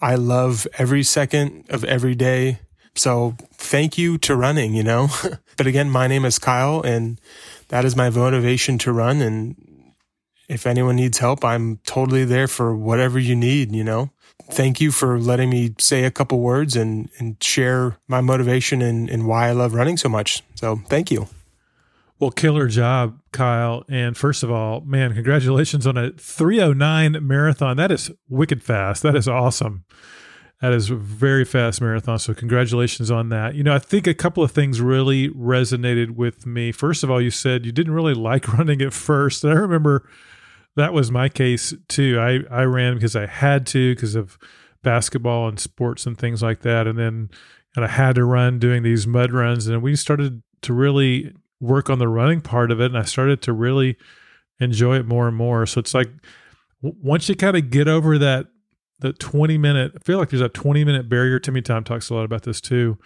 I 0.00 0.16
love 0.16 0.66
every 0.78 1.04
second 1.04 1.66
of 1.70 1.84
every 1.84 2.14
day. 2.16 2.58
So 2.94 3.36
thank 3.54 3.96
you 3.96 4.18
to 4.18 4.34
running, 4.34 4.74
you 4.74 4.82
know, 4.82 5.08
but 5.56 5.66
again, 5.66 5.88
my 5.88 6.08
name 6.08 6.24
is 6.24 6.38
Kyle 6.38 6.82
and 6.82 7.20
that 7.68 7.84
is 7.84 7.96
my 7.96 8.10
motivation 8.10 8.78
to 8.78 8.92
run. 8.92 9.20
And 9.20 9.56
if 10.48 10.66
anyone 10.66 10.96
needs 10.96 11.18
help, 11.18 11.44
I'm 11.44 11.78
totally 11.86 12.24
there 12.24 12.48
for 12.48 12.74
whatever 12.76 13.18
you 13.18 13.36
need, 13.36 13.72
you 13.72 13.84
know. 13.84 14.10
Thank 14.50 14.80
you 14.80 14.90
for 14.90 15.18
letting 15.18 15.48
me 15.48 15.74
say 15.78 16.04
a 16.04 16.10
couple 16.10 16.40
words 16.40 16.76
and, 16.76 17.08
and 17.18 17.42
share 17.42 17.96
my 18.08 18.20
motivation 18.20 18.82
and, 18.82 19.08
and 19.08 19.26
why 19.26 19.48
I 19.48 19.52
love 19.52 19.72
running 19.72 19.96
so 19.96 20.08
much. 20.08 20.42
So 20.56 20.76
thank 20.88 21.10
you. 21.10 21.28
Well, 22.22 22.30
killer 22.30 22.68
job, 22.68 23.18
Kyle. 23.32 23.82
And 23.88 24.16
first 24.16 24.44
of 24.44 24.50
all, 24.52 24.82
man, 24.82 25.12
congratulations 25.12 25.88
on 25.88 25.96
a 25.96 26.12
309 26.12 27.18
marathon. 27.20 27.76
That 27.76 27.90
is 27.90 28.12
wicked 28.28 28.62
fast. 28.62 29.02
That 29.02 29.16
is 29.16 29.26
awesome. 29.26 29.82
That 30.60 30.72
is 30.72 30.88
a 30.88 30.94
very 30.94 31.44
fast 31.44 31.80
marathon. 31.80 32.20
So, 32.20 32.32
congratulations 32.32 33.10
on 33.10 33.30
that. 33.30 33.56
You 33.56 33.64
know, 33.64 33.74
I 33.74 33.80
think 33.80 34.06
a 34.06 34.14
couple 34.14 34.44
of 34.44 34.52
things 34.52 34.80
really 34.80 35.30
resonated 35.30 36.12
with 36.12 36.46
me. 36.46 36.70
First 36.70 37.02
of 37.02 37.10
all, 37.10 37.20
you 37.20 37.32
said 37.32 37.66
you 37.66 37.72
didn't 37.72 37.92
really 37.92 38.14
like 38.30 38.52
running 38.52 38.80
at 38.82 38.92
first. 38.92 39.42
And 39.42 39.52
I 39.52 39.56
remember 39.56 40.08
that 40.76 40.92
was 40.92 41.10
my 41.10 41.28
case 41.28 41.74
too. 41.88 42.20
I, 42.20 42.60
I 42.60 42.62
ran 42.62 42.94
because 42.94 43.16
I 43.16 43.26
had 43.26 43.66
to, 43.66 43.96
because 43.96 44.14
of 44.14 44.38
basketball 44.84 45.48
and 45.48 45.58
sports 45.58 46.06
and 46.06 46.16
things 46.16 46.40
like 46.40 46.60
that. 46.60 46.86
And 46.86 46.96
then 46.96 47.30
and 47.74 47.84
I 47.84 47.88
had 47.88 48.14
to 48.14 48.24
run 48.24 48.60
doing 48.60 48.84
these 48.84 49.08
mud 49.08 49.32
runs. 49.32 49.66
And 49.66 49.82
we 49.82 49.96
started 49.96 50.44
to 50.60 50.72
really 50.72 51.32
work 51.62 51.88
on 51.88 51.98
the 51.98 52.08
running 52.08 52.40
part 52.40 52.70
of 52.70 52.80
it 52.80 52.86
and 52.86 52.98
I 52.98 53.04
started 53.04 53.40
to 53.42 53.52
really 53.52 53.96
enjoy 54.60 54.96
it 54.96 55.06
more 55.06 55.28
and 55.28 55.36
more. 55.36 55.64
So 55.64 55.78
it's 55.78 55.94
like 55.94 56.10
w- 56.82 56.98
once 57.00 57.28
you 57.28 57.36
kind 57.36 57.56
of 57.56 57.70
get 57.70 57.88
over 57.88 58.18
that 58.18 58.48
the 58.98 59.12
20 59.12 59.56
minute, 59.58 59.92
I 59.96 59.98
feel 60.00 60.18
like 60.18 60.30
there's 60.30 60.42
a 60.42 60.48
20 60.48 60.84
minute 60.84 61.08
barrier. 61.08 61.38
Timmy 61.38 61.62
Tom 61.62 61.84
talks 61.84 62.10
a 62.10 62.14
lot 62.14 62.24
about 62.24 62.42
this 62.42 62.60
too. 62.60 62.98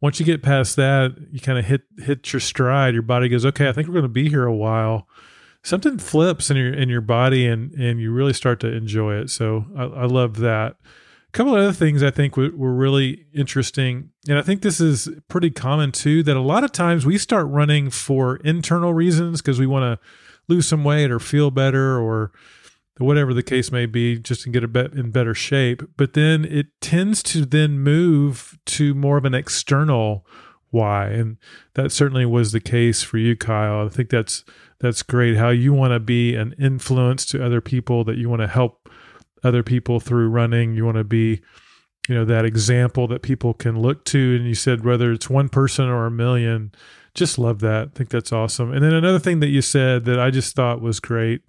Once 0.00 0.20
you 0.20 0.26
get 0.26 0.42
past 0.42 0.76
that, 0.76 1.16
you 1.32 1.40
kind 1.40 1.58
of 1.58 1.64
hit 1.64 1.82
hit 1.98 2.32
your 2.32 2.40
stride. 2.40 2.94
Your 2.94 3.02
body 3.02 3.28
goes, 3.28 3.44
okay, 3.46 3.68
I 3.68 3.72
think 3.72 3.88
we're 3.88 3.94
going 3.94 4.02
to 4.04 4.08
be 4.08 4.28
here 4.28 4.44
a 4.44 4.54
while. 4.54 5.08
Something 5.62 5.98
flips 5.98 6.50
in 6.50 6.56
your 6.56 6.74
in 6.74 6.88
your 6.88 7.00
body, 7.00 7.46
and 7.46 7.72
and 7.72 8.00
you 8.00 8.12
really 8.12 8.34
start 8.34 8.60
to 8.60 8.72
enjoy 8.72 9.14
it. 9.14 9.30
So 9.30 9.64
I, 9.76 9.84
I 9.84 10.04
love 10.04 10.38
that 10.38 10.76
couple 11.34 11.54
of 11.54 11.60
other 11.60 11.72
things 11.72 12.02
I 12.02 12.10
think 12.10 12.36
were, 12.36 12.50
were 12.54 12.72
really 12.72 13.26
interesting, 13.34 14.10
and 14.28 14.38
I 14.38 14.42
think 14.42 14.62
this 14.62 14.80
is 14.80 15.08
pretty 15.28 15.50
common 15.50 15.92
too. 15.92 16.22
That 16.22 16.36
a 16.36 16.40
lot 16.40 16.64
of 16.64 16.72
times 16.72 17.04
we 17.04 17.18
start 17.18 17.46
running 17.48 17.90
for 17.90 18.36
internal 18.36 18.94
reasons 18.94 19.42
because 19.42 19.58
we 19.58 19.66
want 19.66 20.00
to 20.00 20.06
lose 20.48 20.68
some 20.68 20.84
weight 20.84 21.10
or 21.10 21.18
feel 21.18 21.50
better 21.50 21.98
or 21.98 22.32
whatever 22.98 23.34
the 23.34 23.42
case 23.42 23.72
may 23.72 23.86
be, 23.86 24.16
just 24.18 24.42
to 24.42 24.50
get 24.50 24.62
a 24.62 24.68
bit 24.68 24.92
in 24.92 25.10
better 25.10 25.34
shape. 25.34 25.82
But 25.96 26.12
then 26.12 26.44
it 26.44 26.66
tends 26.80 27.22
to 27.24 27.44
then 27.44 27.80
move 27.80 28.56
to 28.66 28.94
more 28.94 29.18
of 29.18 29.24
an 29.24 29.34
external 29.34 30.24
why, 30.70 31.06
and 31.08 31.36
that 31.74 31.90
certainly 31.90 32.26
was 32.26 32.52
the 32.52 32.60
case 32.60 33.02
for 33.02 33.18
you, 33.18 33.36
Kyle. 33.36 33.84
I 33.84 33.88
think 33.88 34.10
that's 34.10 34.44
that's 34.78 35.02
great. 35.02 35.36
How 35.36 35.48
you 35.48 35.72
want 35.72 35.92
to 35.92 36.00
be 36.00 36.36
an 36.36 36.54
influence 36.58 37.26
to 37.26 37.44
other 37.44 37.60
people, 37.60 38.04
that 38.04 38.18
you 38.18 38.28
want 38.28 38.42
to 38.42 38.48
help 38.48 38.88
other 39.44 39.62
people 39.62 40.00
through 40.00 40.28
running. 40.28 40.74
You 40.74 40.84
want 40.84 40.96
to 40.96 41.04
be, 41.04 41.40
you 42.08 42.14
know, 42.14 42.24
that 42.24 42.44
example 42.44 43.06
that 43.08 43.22
people 43.22 43.54
can 43.54 43.80
look 43.80 44.04
to. 44.06 44.36
And 44.36 44.46
you 44.46 44.54
said 44.54 44.84
whether 44.84 45.12
it's 45.12 45.30
one 45.30 45.48
person 45.48 45.86
or 45.86 46.06
a 46.06 46.10
million, 46.10 46.72
just 47.14 47.38
love 47.38 47.60
that. 47.60 47.88
I 47.88 47.90
think 47.96 48.10
that's 48.10 48.32
awesome. 48.32 48.72
And 48.72 48.82
then 48.82 48.92
another 48.92 49.18
thing 49.18 49.40
that 49.40 49.48
you 49.48 49.62
said 49.62 50.04
that 50.06 50.18
I 50.18 50.30
just 50.30 50.56
thought 50.56 50.80
was 50.80 51.00
great 51.00 51.42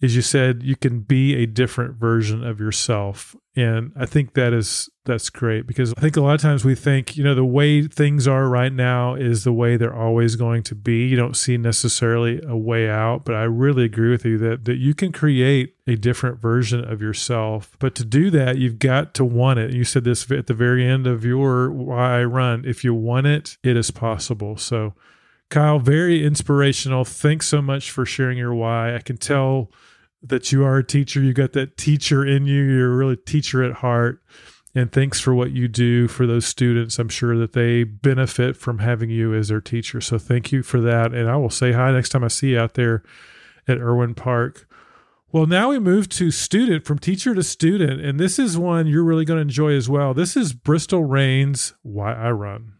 is 0.00 0.14
you 0.14 0.22
said 0.22 0.62
you 0.62 0.76
can 0.76 1.00
be 1.00 1.34
a 1.34 1.46
different 1.46 1.96
version 1.96 2.44
of 2.44 2.60
yourself. 2.60 3.34
And 3.56 3.92
i 3.96 4.06
think 4.06 4.34
that 4.34 4.52
is 4.52 4.88
that's 5.04 5.30
great 5.30 5.66
because 5.66 5.92
i 5.96 6.00
think 6.00 6.16
a 6.16 6.20
lot 6.20 6.34
of 6.34 6.40
times 6.40 6.64
we 6.64 6.76
think 6.76 7.16
you 7.16 7.24
know 7.24 7.34
the 7.34 7.44
way 7.44 7.82
things 7.82 8.28
are 8.28 8.46
right 8.48 8.72
now 8.72 9.14
is 9.14 9.42
the 9.42 9.52
way 9.52 9.76
they're 9.76 9.94
always 9.94 10.36
going 10.36 10.62
to 10.64 10.76
be. 10.76 11.08
You 11.08 11.16
don't 11.16 11.36
see 11.36 11.56
necessarily 11.56 12.40
a 12.46 12.56
way 12.56 12.88
out 12.88 13.24
but 13.24 13.34
i 13.34 13.42
really 13.42 13.84
agree 13.84 14.10
with 14.10 14.24
you 14.24 14.38
that 14.38 14.64
that 14.66 14.76
you 14.76 14.94
can 14.94 15.10
create 15.10 15.74
a 15.88 15.96
different 15.96 16.38
version 16.40 16.84
of 16.84 17.02
yourself. 17.02 17.76
But 17.80 17.96
to 17.96 18.04
do 18.04 18.30
that 18.30 18.58
you've 18.58 18.78
got 18.78 19.14
to 19.14 19.24
want 19.24 19.58
it. 19.58 19.72
You 19.72 19.82
said 19.82 20.04
this 20.04 20.30
at 20.30 20.46
the 20.46 20.54
very 20.54 20.86
end 20.86 21.08
of 21.08 21.24
your 21.24 21.70
why 21.72 22.20
i 22.20 22.24
run. 22.24 22.64
If 22.64 22.84
you 22.84 22.94
want 22.94 23.26
it 23.26 23.56
it 23.64 23.76
is 23.76 23.90
possible. 23.90 24.56
So 24.56 24.94
Kyle, 25.50 25.78
very 25.78 26.24
inspirational. 26.24 27.04
Thanks 27.04 27.48
so 27.48 27.62
much 27.62 27.90
for 27.90 28.04
sharing 28.04 28.36
your 28.36 28.54
why. 28.54 28.94
I 28.94 28.98
can 28.98 29.16
tell 29.16 29.72
that 30.22 30.52
you 30.52 30.64
are 30.64 30.78
a 30.78 30.84
teacher. 30.84 31.20
You 31.20 31.32
got 31.32 31.52
that 31.52 31.76
teacher 31.76 32.24
in 32.24 32.46
you. 32.46 32.62
You're 32.62 32.96
really 32.96 33.16
teacher 33.16 33.62
at 33.62 33.74
heart. 33.76 34.22
And 34.74 34.92
thanks 34.92 35.18
for 35.18 35.34
what 35.34 35.52
you 35.52 35.66
do 35.66 36.08
for 36.08 36.26
those 36.26 36.46
students. 36.46 36.98
I'm 36.98 37.08
sure 37.08 37.36
that 37.38 37.52
they 37.52 37.84
benefit 37.84 38.56
from 38.56 38.78
having 38.78 39.10
you 39.10 39.34
as 39.34 39.48
their 39.48 39.60
teacher. 39.60 40.00
So 40.00 40.18
thank 40.18 40.52
you 40.52 40.62
for 40.62 40.80
that. 40.80 41.12
And 41.14 41.28
I 41.28 41.36
will 41.36 41.50
say 41.50 41.72
hi 41.72 41.90
next 41.90 42.10
time 42.10 42.22
I 42.22 42.28
see 42.28 42.50
you 42.50 42.60
out 42.60 42.74
there 42.74 43.02
at 43.66 43.78
Irwin 43.78 44.14
Park. 44.14 44.68
Well, 45.30 45.46
now 45.46 45.70
we 45.70 45.78
move 45.78 46.08
to 46.10 46.30
student 46.30 46.84
from 46.84 46.98
teacher 46.98 47.34
to 47.34 47.42
student. 47.42 48.00
And 48.00 48.20
this 48.20 48.38
is 48.38 48.56
one 48.56 48.86
you're 48.86 49.04
really 49.04 49.24
going 49.24 49.38
to 49.38 49.42
enjoy 49.42 49.74
as 49.74 49.88
well. 49.88 50.14
This 50.14 50.36
is 50.36 50.52
Briston 50.52 51.08
Rains, 51.08 51.74
Why 51.82 52.14
I 52.14 52.30
Run. 52.30 52.74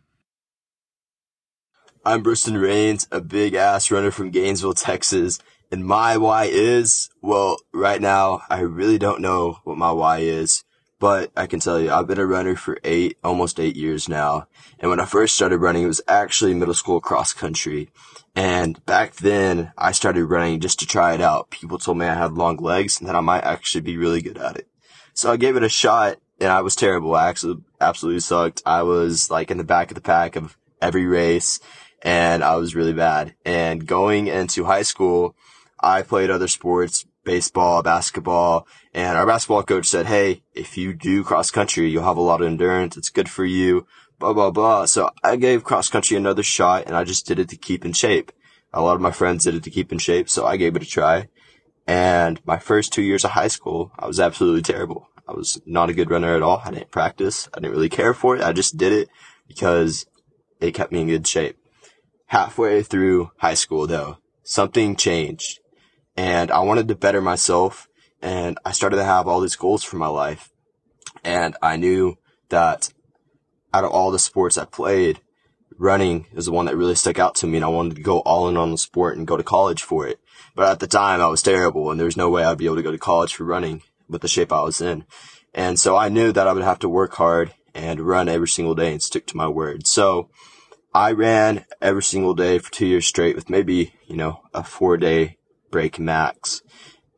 I'm 2.05 2.23
Briston 2.23 2.61
Rains, 2.61 3.07
a 3.11 3.21
big 3.21 3.55
ass 3.55 3.91
runner 3.91 4.11
from 4.11 4.31
Gainesville, 4.31 4.75
Texas. 4.75 5.41
And 5.71 5.85
my 5.85 6.17
why 6.17 6.45
is, 6.45 7.11
well, 7.21 7.59
right 7.73 8.01
now, 8.01 8.43
I 8.49 8.61
really 8.61 8.99
don't 8.99 9.21
know 9.21 9.59
what 9.65 9.77
my 9.77 9.93
why 9.93 10.21
is, 10.21 10.65
but 10.99 11.31
I 11.37 11.47
can 11.47 11.61
tell 11.61 11.79
you, 11.79 11.91
I've 11.91 12.07
been 12.07 12.19
a 12.19 12.27
runner 12.27 12.57
for 12.57 12.79
eight, 12.85 13.19
almost 13.23 13.61
eight 13.61 13.77
years 13.77 14.09
now. 14.09 14.49
And 14.79 14.91
when 14.91 14.99
I 14.99 15.05
first 15.05 15.37
started 15.37 15.59
running, 15.59 15.83
it 15.83 15.89
was 15.89 16.01
actually 16.09 16.55
middle 16.55 16.75
school 16.75 17.01
cross 17.01 17.33
country. 17.33 17.91
And 18.35 18.85
back 18.87 19.17
then, 19.17 19.73
I 19.77 19.93
started 19.93 20.25
running 20.25 20.61
just 20.61 20.79
to 20.81 20.87
try 20.87 21.15
it 21.15 21.21
out. 21.21 21.51
People 21.51 21.79
told 21.79 21.99
me 21.99 22.07
I 22.07 22.15
had 22.15 22.33
long 22.33 22.57
legs 22.57 22.99
and 22.99 23.09
that 23.09 23.17
I 23.17 23.21
might 23.21 23.45
actually 23.45 23.83
be 23.83 23.97
really 23.99 24.23
good 24.23 24.39
at 24.39 24.57
it. 24.57 24.69
So 25.13 25.31
I 25.31 25.37
gave 25.37 25.57
it 25.57 25.63
a 25.63 25.69
shot 25.69 26.19
and 26.41 26.51
I 26.51 26.63
was 26.63 26.77
terrible. 26.77 27.15
I 27.15 27.29
actually 27.29 27.63
absolutely 27.81 28.21
sucked. 28.21 28.63
I 28.65 28.85
was 28.85 29.31
like 29.31 29.51
in 29.51 29.59
the 29.59 29.65
back 29.65 29.91
of 29.91 29.97
the 29.97 30.01
pack 30.01 30.37
of 30.37 30.57
every 30.81 31.07
race 31.07 31.61
and 32.03 32.43
I 32.45 32.57
was 32.57 32.75
really 32.75 32.93
bad. 32.93 33.35
And 33.45 33.87
going 33.87 34.29
into 34.29 34.65
high 34.65 34.83
school, 34.83 35.35
I 35.81 36.03
played 36.03 36.31
other 36.31 36.49
sports, 36.49 37.07
baseball, 37.25 37.83
basketball, 37.83 38.67
and 38.95 39.17
our 39.17 39.27
basketball 39.27 39.63
coach 39.63 39.87
said, 39.87 40.07
Hey, 40.07 40.43
if 40.55 40.77
you 40.77 40.95
do 40.95 41.25
cross 41.25 41.51
country, 41.51 41.89
you'll 41.89 42.05
have 42.05 42.17
a 42.17 42.23
lot 42.23 42.41
of 42.41 42.47
endurance. 42.47 42.97
It's 42.97 43.11
good 43.11 43.29
for 43.29 43.45
you, 43.45 43.87
blah, 44.19 44.33
blah, 44.33 44.51
blah. 44.51 44.87
So 44.87 45.11
I 45.23 45.37
gave 45.37 45.65
cross 45.65 45.89
country 45.89 46.17
another 46.17 46.43
shot 46.43 46.85
and 46.87 46.97
I 46.97 47.05
just 47.05 47.27
did 47.27 47.39
it 47.39 47.49
to 47.51 47.57
keep 47.57 47.85
in 47.85 47.93
shape. 47.93 48.33
A 48.73 48.83
lot 48.83 48.97
of 48.97 49.01
my 49.01 49.13
friends 49.13 49.45
did 49.45 49.55
it 49.55 49.63
to 49.65 49.71
keep 49.71 49.93
in 49.93 49.99
shape. 49.99 50.29
So 50.29 50.47
I 50.47 50.57
gave 50.57 50.77
it 50.77 50.83
a 50.83 50.87
try. 50.87 51.29
And 51.87 52.41
my 52.45 52.59
first 52.59 52.93
two 52.93 53.03
years 53.03 53.25
of 53.25 53.31
high 53.31 53.49
school, 53.49 53.93
I 53.99 54.07
was 54.07 54.21
absolutely 54.21 54.63
terrible. 54.63 55.09
I 55.27 55.33
was 55.33 55.61
not 55.65 55.91
a 55.91 55.95
good 55.95 56.11
runner 56.11 56.35
at 56.35 56.43
all. 56.43 56.63
I 56.65 56.71
didn't 56.71 56.91
practice. 56.91 57.49
I 57.55 57.61
didn't 57.61 57.73
really 57.73 57.89
care 57.89 58.15
for 58.15 58.37
it. 58.37 58.43
I 58.43 58.53
just 58.53 58.77
did 58.77 58.93
it 58.93 59.09
because 59.47 60.07
it 60.61 60.75
kept 60.75 60.93
me 60.93 61.01
in 61.01 61.09
good 61.09 61.27
shape 61.27 61.57
halfway 62.29 62.83
through 62.83 63.31
high 63.39 63.55
school 63.55 63.87
though, 63.87 64.19
something 64.43 64.97
changed 64.97 65.61
and 66.19 66.51
I 66.51 66.59
wanted 66.59 66.89
to 66.89 66.97
better 66.97 67.21
myself 67.21 67.89
and 68.21 68.59
I 68.65 68.73
started 68.73 68.97
to 68.97 69.05
have 69.05 69.29
all 69.29 69.39
these 69.41 69.55
goals 69.55 69.85
for 69.85 69.99
my 69.99 70.09
life. 70.09 70.51
And 71.23 71.57
I 71.63 71.77
knew 71.77 72.19
that 72.49 72.93
out 73.73 73.85
of 73.85 73.93
all 73.93 74.11
the 74.11 74.19
sports 74.19 74.59
I 74.59 74.65
played, 74.65 75.21
running 75.79 76.27
is 76.33 76.47
the 76.47 76.53
one 76.53 76.67
that 76.67 76.77
really 76.77 76.97
stuck 76.97 77.21
out 77.21 77.37
to 77.37 77.47
me 77.47 77.59
and 77.59 77.65
I 77.65 77.69
wanted 77.69 77.95
to 77.95 78.03
go 78.03 78.19
all 78.19 78.49
in 78.49 78.57
on 78.57 78.73
the 78.73 78.79
sport 78.79 79.17
and 79.17 79.29
go 79.29 79.37
to 79.37 79.45
college 79.45 79.85
for 79.85 80.09
it. 80.09 80.19
But 80.57 80.69
at 80.69 80.81
the 80.81 80.89
time 80.89 81.21
I 81.21 81.29
was 81.29 81.41
terrible 81.41 81.89
and 81.89 82.01
there 82.01 82.07
was 82.07 82.17
no 82.17 82.31
way 82.31 82.43
I'd 82.43 82.59
be 82.59 82.67
able 82.67 82.77
to 82.77 82.83
go 82.83 82.91
to 82.91 82.99
college 82.99 83.37
for 83.37 83.45
running 83.45 83.83
with 84.09 84.23
the 84.23 84.27
shape 84.27 84.53
I 84.53 84.63
was 84.63 84.81
in. 84.81 85.05
And 85.55 85.79
so 85.79 85.95
I 85.95 86.09
knew 86.09 86.33
that 86.33 86.49
I 86.49 86.53
would 86.53 86.65
have 86.65 86.81
to 86.81 86.89
work 86.89 87.15
hard 87.15 87.55
and 87.77 88.01
run 88.01 88.29
every 88.29 88.49
single 88.49 88.75
day 88.75 88.91
and 88.91 89.01
stick 89.01 89.29
to 89.29 89.37
my 89.37 89.47
word. 89.47 89.87
So 89.87 90.31
I 90.93 91.13
ran 91.13 91.65
every 91.81 92.03
single 92.03 92.35
day 92.35 92.59
for 92.59 92.73
two 92.73 92.87
years 92.87 93.07
straight 93.07 93.37
with 93.37 93.49
maybe, 93.49 93.95
you 94.09 94.17
know, 94.17 94.41
a 94.53 94.65
four 94.65 94.97
day 94.97 95.38
break 95.71 95.99
max. 95.99 96.63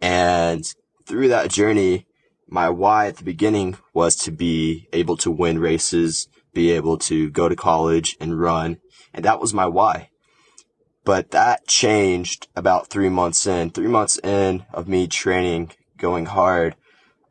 And 0.01 0.65
through 1.07 1.29
that 1.29 1.51
journey, 1.51 2.07
my 2.49 2.69
why 2.69 3.07
at 3.07 3.17
the 3.17 3.25
beginning 3.25 3.77
was 3.95 4.17
to 4.17 4.31
be 4.31 4.89
able 4.93 5.17
to 5.19 5.31
win 5.31 5.59
races, 5.59 6.29
be 6.53 6.71
able 6.73 6.99
to 6.99 7.31
go 7.31 7.49
to 7.49 7.57
college 7.57 8.17
and 8.21 8.41
run. 8.41 8.79
And 9.15 9.25
that 9.25 9.41
was 9.41 9.55
my 9.55 9.67
why. 9.67 10.11
But 11.05 11.31
that 11.31 11.67
changed 11.67 12.49
about 12.55 12.89
three 12.89 13.09
months 13.09 13.47
in. 13.47 13.71
Three 13.71 13.89
months 13.89 14.19
in 14.19 14.65
of 14.73 14.89
me 14.89 15.07
training, 15.07 15.73
going 15.97 16.27
hard, 16.27 16.75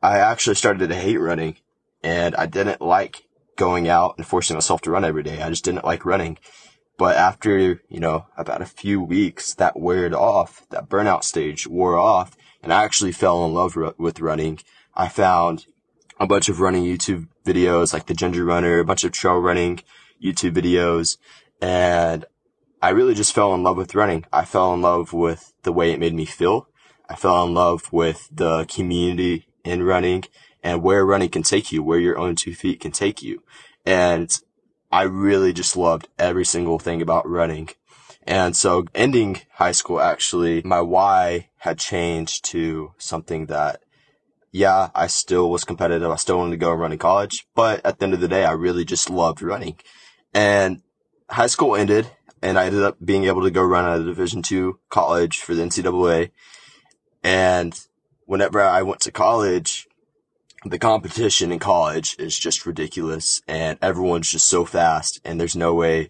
I 0.02 0.20
actually 0.20 0.56
started 0.56 0.88
to 0.88 0.96
hate 0.96 1.18
running 1.18 1.58
and 2.02 2.36
I 2.36 2.46
didn't 2.46 2.82
like 2.82 3.24
going 3.58 3.90
out 3.90 4.16
and 4.18 4.26
forcing 4.26 4.56
myself 4.56 4.82
to 4.82 4.92
run 4.92 5.04
every 5.04 5.24
day. 5.24 5.42
I 5.42 5.50
just 5.50 5.66
didn't 5.66 5.84
like 5.84 6.06
running. 6.06 6.38
But 7.00 7.16
after, 7.16 7.82
you 7.88 8.02
know, 8.02 8.26
about 8.36 8.62
a 8.62 8.66
few 8.66 9.02
weeks, 9.02 9.54
that 9.54 9.80
wore 9.80 10.14
off, 10.14 10.68
that 10.70 10.90
burnout 10.90 11.24
stage 11.24 11.66
wore 11.66 11.98
off, 11.98 12.36
and 12.62 12.74
I 12.74 12.84
actually 12.84 13.14
fell 13.14 13.46
in 13.46 13.54
love 13.54 13.78
r- 13.78 13.96
with 13.98 14.20
running. 14.20 14.60
I 14.94 15.08
found 15.08 15.66
a 16.20 16.28
bunch 16.28 16.50
of 16.50 16.60
running 16.60 16.84
YouTube 16.84 17.30
videos 17.46 17.94
like 17.94 18.08
the 18.08 18.14
Ginger 18.14 18.44
Runner, 18.44 18.80
a 18.80 18.86
bunch 18.86 19.06
of 19.06 19.14
trail 19.14 19.38
running 19.38 19.80
YouTube 20.22 20.52
videos, 20.52 21.18
and 21.62 22.26
I 22.82 22.90
really 22.90 23.14
just 23.14 23.34
fell 23.34 23.56
in 23.56 23.64
love 23.64 23.78
with 23.78 23.96
running. 23.96 24.26
I 24.34 24.44
fell 24.44 24.74
in 24.74 24.82
love 24.82 25.14
with 25.14 25.54
the 25.64 25.72
way 25.72 25.92
it 25.92 26.02
made 26.02 26.14
me 26.14 26.26
feel. 26.26 26.68
I 27.08 27.16
fell 27.16 27.46
in 27.46 27.54
love 27.54 27.94
with 27.94 28.28
the 28.30 28.66
community 28.66 29.48
in 29.64 29.84
running 29.84 30.26
and 30.62 30.84
where 30.84 31.06
running 31.06 31.30
can 31.30 31.44
take 31.44 31.72
you, 31.72 31.82
where 31.82 32.00
your 32.00 32.18
own 32.18 32.36
two 32.36 32.54
feet 32.54 32.82
can 32.82 32.92
take 32.92 33.24
you. 33.24 33.42
And 33.86 34.38
I 34.91 35.04
really 35.04 35.54
just 35.54 35.78
loved 35.78 36.08
every 36.17 36.45
single 36.45 36.80
thing 36.80 37.02
about 37.02 37.30
running. 37.30 37.69
And 38.23 38.56
so 38.56 38.86
ending 38.93 39.41
high 39.54 39.71
school, 39.71 39.99
actually, 39.99 40.62
my 40.63 40.82
why 40.82 41.49
had 41.58 41.80
changed 41.80 42.45
to 42.45 42.93
something 42.97 43.47
that, 43.47 43.82
yeah, 44.52 44.89
I 44.95 45.08
still 45.08 45.49
was 45.49 45.63
competitive. 45.63 46.10
I 46.10 46.15
still 46.15 46.38
wanted 46.38 46.52
to 46.52 46.58
go 46.58 46.71
and 46.71 46.82
run 46.82 46.91
in 46.91 46.97
college, 46.97 47.47
but 47.56 47.86
at 47.86 47.99
the 47.99 48.06
end 48.06 48.13
of 48.13 48.19
the 48.19 48.28
day, 48.28 48.45
I 48.45 48.52
really 48.52 48.86
just 48.86 49.10
loved 49.10 49.41
running. 49.41 49.78
And 50.34 50.82
high 51.30 51.47
school 51.47 51.75
ended 51.75 52.10
and 52.41 52.58
I 52.58 52.65
ended 52.65 52.84
up 52.84 52.97
being 53.04 53.25
able 53.25 53.43
to 53.43 53.52
go 53.52 53.63
run 53.63 53.86
at 53.86 54.02
a 54.02 54.04
division 54.04 54.41
two 54.41 54.80
college 54.89 55.39
for 55.39 55.54
the 55.54 55.63
NCAA. 55.63 56.32
And 57.23 57.80
whenever 58.25 58.62
I 58.62 58.82
went 58.82 59.02
to 59.02 59.12
college, 59.12 59.88
the 60.65 60.80
competition 60.80 61.52
in 61.52 61.60
college 61.60 62.15
is 62.19 62.38
just 62.38 62.65
ridiculous 62.65 63.41
and 63.48 63.78
everyone's 63.82 64.30
just 64.30 64.48
so 64.48 64.65
fast 64.65 65.22
and 65.24 65.39
there's 65.39 65.56
no 65.56 65.74
way 65.74 66.10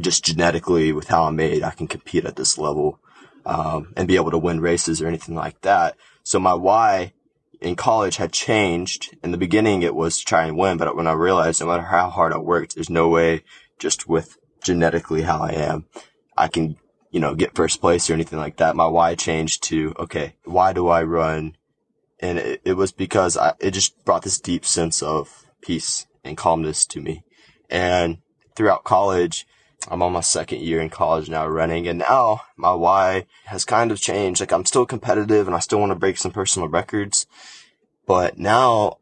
just 0.00 0.24
genetically 0.24 0.92
with 0.92 1.08
how 1.08 1.24
I'm 1.24 1.36
made, 1.36 1.62
I 1.62 1.70
can 1.70 1.86
compete 1.86 2.24
at 2.24 2.36
this 2.36 2.58
level, 2.58 3.00
um, 3.46 3.92
and 3.96 4.06
be 4.06 4.16
able 4.16 4.30
to 4.30 4.38
win 4.38 4.60
races 4.60 5.00
or 5.00 5.06
anything 5.06 5.34
like 5.34 5.60
that. 5.62 5.96
So 6.22 6.38
my 6.38 6.54
why 6.54 7.12
in 7.60 7.76
college 7.76 8.16
had 8.16 8.32
changed. 8.32 9.16
In 9.22 9.32
the 9.32 9.38
beginning, 9.38 9.82
it 9.82 9.94
was 9.94 10.18
to 10.18 10.24
try 10.24 10.44
and 10.44 10.56
win, 10.56 10.78
but 10.78 10.94
when 10.96 11.06
I 11.06 11.12
realized 11.12 11.60
no 11.60 11.66
matter 11.66 11.84
how 11.84 12.10
hard 12.10 12.32
I 12.32 12.38
worked, 12.38 12.74
there's 12.74 12.90
no 12.90 13.08
way 13.08 13.42
just 13.78 14.08
with 14.08 14.36
genetically 14.62 15.22
how 15.22 15.40
I 15.40 15.52
am, 15.52 15.86
I 16.36 16.48
can, 16.48 16.76
you 17.10 17.20
know, 17.20 17.34
get 17.34 17.54
first 17.54 17.80
place 17.80 18.08
or 18.10 18.14
anything 18.14 18.38
like 18.38 18.56
that. 18.58 18.76
My 18.76 18.86
why 18.86 19.14
changed 19.14 19.62
to, 19.64 19.94
okay, 19.98 20.34
why 20.44 20.72
do 20.72 20.88
I 20.88 21.02
run 21.02 21.56
and 22.20 22.38
it, 22.38 22.60
it 22.64 22.72
was 22.74 22.92
because 22.92 23.36
I, 23.36 23.54
it 23.60 23.72
just 23.72 24.04
brought 24.04 24.22
this 24.22 24.40
deep 24.40 24.64
sense 24.64 25.02
of 25.02 25.46
peace 25.60 26.06
and 26.24 26.36
calmness 26.36 26.84
to 26.86 27.00
me. 27.00 27.24
And 27.70 28.18
throughout 28.54 28.84
college, 28.84 29.46
I'm 29.88 30.02
on 30.02 30.12
my 30.12 30.20
second 30.20 30.60
year 30.60 30.80
in 30.80 30.90
college 30.90 31.30
now 31.30 31.46
running 31.46 31.86
and 31.86 32.00
now 32.00 32.42
my 32.56 32.72
why 32.72 33.26
has 33.46 33.64
kind 33.64 33.92
of 33.92 34.00
changed. 34.00 34.40
Like 34.40 34.52
I'm 34.52 34.64
still 34.64 34.86
competitive 34.86 35.46
and 35.46 35.54
I 35.54 35.60
still 35.60 35.78
want 35.78 35.90
to 35.90 35.98
break 35.98 36.18
some 36.18 36.32
personal 36.32 36.68
records, 36.68 37.26
but 38.06 38.38
now 38.38 38.98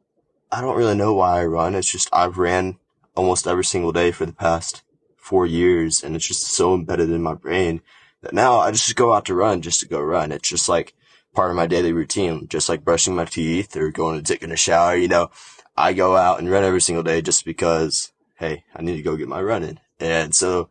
I 0.53 0.61
don't 0.61 0.77
really 0.77 0.95
know 0.95 1.15
why 1.15 1.41
I 1.41 1.47
run. 1.47 1.75
It's 1.75 1.91
just 1.91 2.11
I've 2.13 2.39
ran 2.39 2.79
almost 3.15 3.47
every 3.47 3.65
single 3.65 3.93
day 3.93 4.11
for 4.13 4.27
the 4.27 4.33
past 4.33 4.83
four 5.17 5.47
years 5.47 6.05
and 6.05 6.15
it's 6.15 6.29
just 6.29 6.47
so 6.47 6.75
embedded 6.75 7.11
in 7.11 7.23
my 7.23 7.35
brain 7.35 7.81
that 8.21 8.35
now 8.35 8.59
I 8.59 8.71
just 8.71 8.95
go 8.95 9.15
out 9.15 9.25
to 9.27 9.35
run 9.35 9.63
just 9.63 9.81
to 9.81 9.89
go 9.89 10.01
run. 10.01 10.31
It's 10.31 10.49
just 10.49 10.69
like, 10.69 10.95
part 11.37 11.51
of 11.51 11.57
my 11.57 11.67
daily 11.67 11.93
routine, 11.93 12.49
just 12.49 12.69
like 12.69 12.85
brushing 12.85 13.15
my 13.15 13.27
teeth 13.27 13.77
or 13.77 13.91
going 13.91 14.17
to 14.17 14.25
taking 14.25 14.51
a 14.51 14.57
shower. 14.57 14.97
You 14.97 15.09
know, 15.09 15.31
I 15.77 15.93
go 15.93 16.17
out 16.17 16.39
and 16.39 16.51
run 16.51 16.65
every 16.65 16.81
single 16.81 17.05
day 17.05 17.21
just 17.21 17.45
because, 17.45 18.13
hey, 18.37 18.65
I 18.75 18.83
need 18.83 18.97
to 18.97 19.03
go 19.03 19.17
get 19.17 19.29
my 19.29 19.43
running. 19.43 19.79
And 20.01 20.35
so 20.35 20.71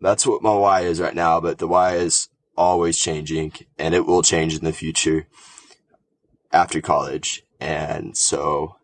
that's 0.00 0.26
what 0.26 0.42
my 0.42 0.54
why 0.54 0.82
is 0.82 1.00
right 1.00 1.14
now. 1.14 1.40
But 1.40 1.58
the 1.58 1.66
why 1.66 1.96
is 1.96 2.28
always 2.56 2.98
changing 2.98 3.52
and 3.78 3.94
it 3.94 4.06
will 4.06 4.22
change 4.22 4.56
in 4.56 4.64
the 4.64 4.72
future 4.72 5.26
after 6.52 6.80
college. 6.80 7.42
And 7.60 8.16
so, 8.16 8.76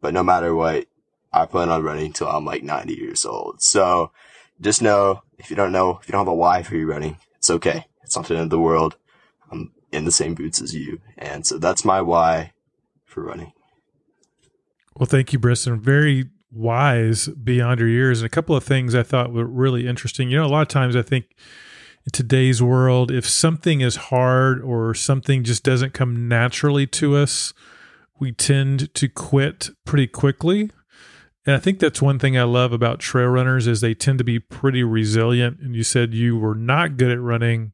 but 0.00 0.14
no 0.14 0.22
matter 0.22 0.54
what, 0.54 0.86
I 1.32 1.46
plan 1.46 1.70
on 1.70 1.82
running 1.82 2.06
until 2.06 2.28
I'm 2.28 2.44
like 2.44 2.62
90 2.62 2.94
years 2.94 3.24
old. 3.24 3.62
So 3.62 4.12
just 4.60 4.82
know 4.82 5.22
if 5.38 5.50
you 5.50 5.56
don't 5.56 5.72
know, 5.72 5.98
if 6.00 6.08
you 6.08 6.12
don't 6.12 6.20
have 6.20 6.28
a 6.28 6.34
why 6.34 6.62
for 6.62 6.76
your 6.76 6.86
running, 6.86 7.16
it's 7.36 7.50
okay. 7.50 7.86
It's 8.04 8.16
not 8.16 8.28
the 8.28 8.34
end 8.34 8.44
of 8.44 8.50
the 8.50 8.58
world. 8.58 8.96
I'm 9.50 9.72
in 9.92 10.04
the 10.04 10.12
same 10.12 10.34
boots 10.34 10.60
as 10.60 10.74
you. 10.74 11.00
And 11.18 11.46
so 11.46 11.58
that's 11.58 11.84
my 11.84 12.00
why 12.00 12.52
for 13.04 13.22
running. 13.22 13.52
Well, 14.96 15.06
thank 15.06 15.32
you, 15.32 15.38
Briston. 15.38 15.80
Very 15.80 16.30
wise 16.50 17.28
beyond 17.28 17.80
your 17.80 17.88
years. 17.88 18.20
And 18.20 18.26
a 18.26 18.30
couple 18.30 18.56
of 18.56 18.64
things 18.64 18.94
I 18.94 19.02
thought 19.02 19.32
were 19.32 19.46
really 19.46 19.86
interesting. 19.86 20.30
You 20.30 20.38
know, 20.38 20.46
a 20.46 20.48
lot 20.48 20.62
of 20.62 20.68
times 20.68 20.96
I 20.96 21.02
think 21.02 21.36
in 22.04 22.12
today's 22.12 22.62
world, 22.62 23.10
if 23.10 23.26
something 23.26 23.80
is 23.80 23.96
hard 23.96 24.60
or 24.60 24.94
something 24.94 25.44
just 25.44 25.62
doesn't 25.62 25.94
come 25.94 26.28
naturally 26.28 26.86
to 26.88 27.16
us, 27.16 27.54
we 28.18 28.32
tend 28.32 28.92
to 28.94 29.08
quit 29.08 29.70
pretty 29.84 30.06
quickly. 30.06 30.70
And 31.44 31.56
I 31.56 31.58
think 31.58 31.80
that's 31.80 32.02
one 32.02 32.18
thing 32.18 32.38
I 32.38 32.44
love 32.44 32.72
about 32.72 33.00
trail 33.00 33.28
runners 33.28 33.66
is 33.66 33.80
they 33.80 33.94
tend 33.94 34.18
to 34.18 34.24
be 34.24 34.38
pretty 34.38 34.84
resilient. 34.84 35.58
And 35.60 35.74
you 35.74 35.82
said 35.82 36.14
you 36.14 36.38
were 36.38 36.54
not 36.54 36.96
good 36.96 37.10
at 37.10 37.20
running 37.20 37.72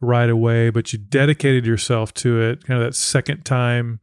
right 0.00 0.30
away, 0.30 0.70
but 0.70 0.92
you 0.92 0.98
dedicated 0.98 1.66
yourself 1.66 2.14
to 2.14 2.40
it. 2.40 2.64
Kind 2.64 2.80
of 2.80 2.86
that 2.86 2.94
second 2.94 3.44
time 3.44 4.00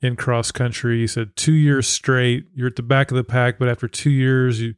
in 0.00 0.16
cross 0.16 0.50
country. 0.50 1.00
You 1.00 1.06
said 1.06 1.36
two 1.36 1.52
years 1.52 1.86
straight, 1.86 2.46
you're 2.54 2.68
at 2.68 2.76
the 2.76 2.82
back 2.82 3.10
of 3.10 3.16
the 3.16 3.24
pack, 3.24 3.58
but 3.58 3.68
after 3.68 3.88
two 3.88 4.10
years, 4.10 4.60
you 4.60 4.74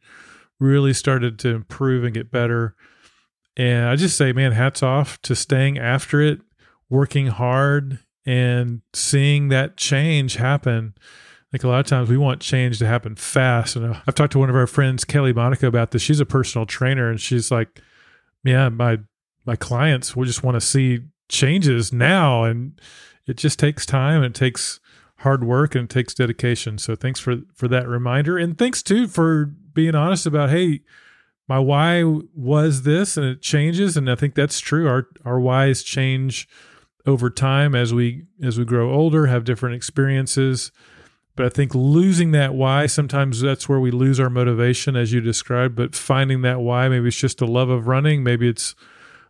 really 0.61 0.93
started 0.93 1.39
to 1.41 1.51
improve 1.51 2.05
and 2.05 2.15
get 2.15 2.31
better. 2.31 2.75
And 3.57 3.89
I 3.89 3.97
just 3.97 4.17
say, 4.17 4.33
man, 4.33 4.53
hats 4.53 4.83
off 4.83 5.21
to 5.23 5.35
staying 5.35 5.79
after 5.79 6.21
it, 6.21 6.41
working 6.89 7.29
hard, 7.29 8.01
and 8.25 8.83
seeing 8.93 9.49
that 9.49 9.77
change 9.77 10.37
happen. 10.37 10.95
Like 11.53 11.65
a 11.65 11.69
lot 11.69 11.81
of 11.81 11.87
times 11.87 12.09
we 12.09 12.19
want 12.19 12.41
change 12.41 12.79
to 12.79 12.87
happen 12.87 13.17
fast. 13.17 13.75
And 13.75 13.95
uh, 13.95 14.01
I've 14.07 14.15
talked 14.15 14.33
to 14.33 14.39
one 14.39 14.51
of 14.51 14.57
our 14.57 14.67
friends, 14.67 15.05
Kelly 15.05 15.33
Monica, 15.33 15.67
about 15.67 15.93
this. 15.93 16.03
She's 16.03 16.21
a 16.21 16.27
personal 16.27 16.67
trainer, 16.67 17.09
and 17.11 17.21
she's 17.21 17.51
like, 17.51 17.81
yeah, 18.45 18.69
my 18.69 18.99
my 19.49 19.57
clients 19.57 20.15
will 20.15 20.25
just 20.25 20.45
want 20.45 20.55
to 20.55 20.61
see 20.61 21.01
changes 21.29 21.93
now. 21.93 22.45
And 22.45 22.81
it 23.27 23.37
just 23.37 23.59
takes 23.59 23.85
time. 23.85 24.23
And 24.23 24.37
it 24.37 24.39
takes 24.39 24.79
hard 25.19 25.45
work 25.45 25.75
and 25.75 25.85
it 25.85 25.91
takes 25.91 26.15
dedication. 26.15 26.79
So 26.79 26.95
thanks 26.95 27.21
for 27.21 27.39
for 27.55 27.69
that 27.69 27.89
reminder, 27.89 28.39
and 28.39 28.57
thanks 28.57 28.83
too 28.83 29.07
for 29.07 29.47
being 29.47 29.95
honest 29.95 30.27
about 30.27 30.51
hey, 30.51 30.81
my 31.49 31.59
why 31.59 32.03
was 32.35 32.83
this, 32.83 33.17
and 33.17 33.27
it 33.27 33.43
changes, 33.43 33.97
and 33.97 34.11
I 34.11 34.15
think 34.15 34.35
that's 34.35 34.61
true. 34.61 34.89
Our 34.89 35.09
our 35.25 35.41
whys 35.41 35.83
change 35.83 36.49
over 37.07 37.31
time 37.31 37.75
as 37.75 37.93
we 37.95 38.25
as 38.43 38.59
we 38.59 38.65
grow 38.65 38.93
older, 38.93 39.27
have 39.27 39.45
different 39.45 39.77
experiences. 39.77 40.73
But 41.37 41.47
I 41.47 41.51
think 41.51 41.73
losing 41.73 42.33
that 42.33 42.55
why 42.55 42.87
sometimes 42.87 43.41
that's 43.41 43.69
where 43.69 43.79
we 43.79 43.93
lose 43.93 44.19
our 44.19 44.31
motivation, 44.31 44.97
as 44.97 45.13
you 45.13 45.21
described. 45.21 45.77
But 45.77 45.95
finding 45.95 46.43
that 46.43 46.61
why, 46.61 46.89
maybe 46.89 47.09
it's 47.09 47.17
just 47.17 47.41
a 47.41 47.47
love 47.47 47.71
of 47.71 47.87
running. 47.87 48.25
Maybe 48.25 48.49
it's 48.49 48.75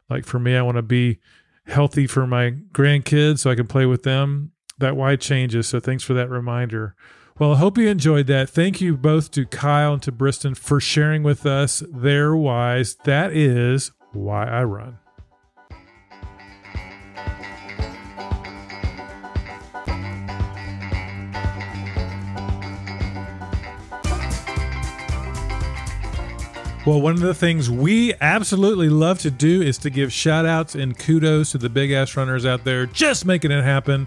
like 0.09 0.25
for 0.25 0.39
me, 0.39 0.57
I 0.57 0.63
want 0.63 0.77
to 0.77 0.83
be 0.83 1.19
healthy 1.67 2.07
for 2.07 2.27
my 2.27 2.53
grandkids 2.73 3.41
so 3.41 3.51
I 3.51 3.55
can 3.55 3.67
play 3.67 3.87
with 3.87 4.03
them 4.03 4.53
that 4.79 4.97
why 4.97 5.17
changes. 5.17 5.67
So 5.67 5.81
thanks 5.81 6.03
for 6.03 6.15
that 6.15 6.31
reminder. 6.31 6.95
Well, 7.39 7.53
I 7.53 7.57
hope 7.57 7.79
you 7.79 7.89
enjoyed 7.89 8.27
that. 8.29 8.51
Thank 8.51 8.81
you 8.81 8.97
both 8.97 9.31
to 9.33 9.47
Kyle 9.47 9.93
and 9.95 10.03
to 10.03 10.13
Briston 10.13 10.57
for 10.57 10.81
sharing 10.81 11.23
with 11.23 11.47
us 11.47 11.83
their 11.89 12.35
whys. 12.35 12.97
That 13.05 13.33
is 13.33 13.93
why 14.13 14.47
I 14.47 14.65
run. 14.65 14.99
Well, 26.89 27.03
one 27.03 27.13
of 27.13 27.21
the 27.21 27.35
things 27.35 27.71
we 27.71 28.15
absolutely 28.19 28.89
love 28.89 29.19
to 29.19 29.31
do 29.31 29.61
is 29.61 29.77
to 29.77 29.91
give 29.91 30.11
shout 30.11 30.47
outs 30.47 30.75
and 30.75 30.99
kudos 30.99 31.53
to 31.53 31.59
the 31.59 31.69
big 31.69 31.93
ass 31.93 32.17
runners 32.17 32.47
out 32.47 32.65
there 32.65 32.87
just 32.87 33.27
making 33.27 33.51
it 33.51 33.63
happen. 33.63 34.07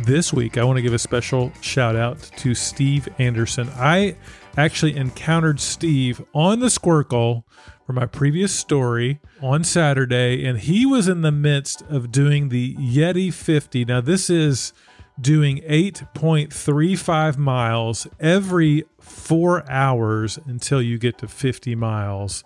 This 0.00 0.32
week, 0.32 0.56
I 0.56 0.64
want 0.64 0.78
to 0.78 0.82
give 0.82 0.94
a 0.94 0.98
special 0.98 1.52
shout 1.60 1.96
out 1.96 2.18
to 2.38 2.54
Steve 2.54 3.10
Anderson. 3.18 3.68
I 3.74 4.16
actually 4.56 4.96
encountered 4.96 5.60
Steve 5.60 6.24
on 6.32 6.60
the 6.60 6.68
Squircle 6.68 7.44
for 7.86 7.92
my 7.92 8.06
previous 8.06 8.54
story 8.54 9.20
on 9.42 9.62
Saturday, 9.62 10.46
and 10.46 10.60
he 10.60 10.86
was 10.86 11.08
in 11.08 11.20
the 11.20 11.30
midst 11.30 11.82
of 11.90 12.10
doing 12.10 12.48
the 12.48 12.74
Yeti 12.76 13.34
50. 13.34 13.84
Now, 13.84 14.00
this 14.00 14.30
is 14.30 14.72
doing 15.20 15.58
8.35 15.62 17.36
miles 17.36 18.06
every 18.18 18.84
four 18.98 19.68
hours 19.70 20.38
until 20.46 20.82
you 20.82 20.98
get 20.98 21.18
to 21.18 21.28
50 21.28 21.74
miles. 21.74 22.42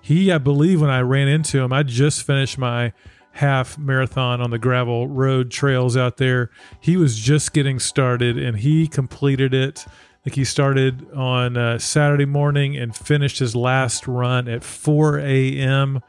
He, 0.00 0.32
I 0.32 0.38
believe, 0.38 0.80
when 0.80 0.90
I 0.90 1.00
ran 1.00 1.28
into 1.28 1.60
him, 1.60 1.72
I 1.72 1.82
just 1.82 2.24
finished 2.24 2.58
my 2.58 2.92
half 3.32 3.78
marathon 3.78 4.40
on 4.40 4.50
the 4.50 4.58
gravel 4.58 5.08
road 5.08 5.50
trails 5.50 5.96
out 5.96 6.18
there. 6.18 6.50
He 6.80 6.96
was 6.96 7.18
just 7.18 7.52
getting 7.52 7.78
started 7.78 8.36
and 8.36 8.58
he 8.58 8.86
completed 8.86 9.54
it. 9.54 9.86
Like 10.24 10.34
he 10.34 10.44
started 10.44 11.10
on 11.12 11.56
uh, 11.56 11.78
Saturday 11.78 12.26
morning 12.26 12.76
and 12.76 12.94
finished 12.94 13.38
his 13.38 13.56
last 13.56 14.06
run 14.06 14.48
at 14.48 14.62
4 14.62 15.18
a.m. 15.18 16.00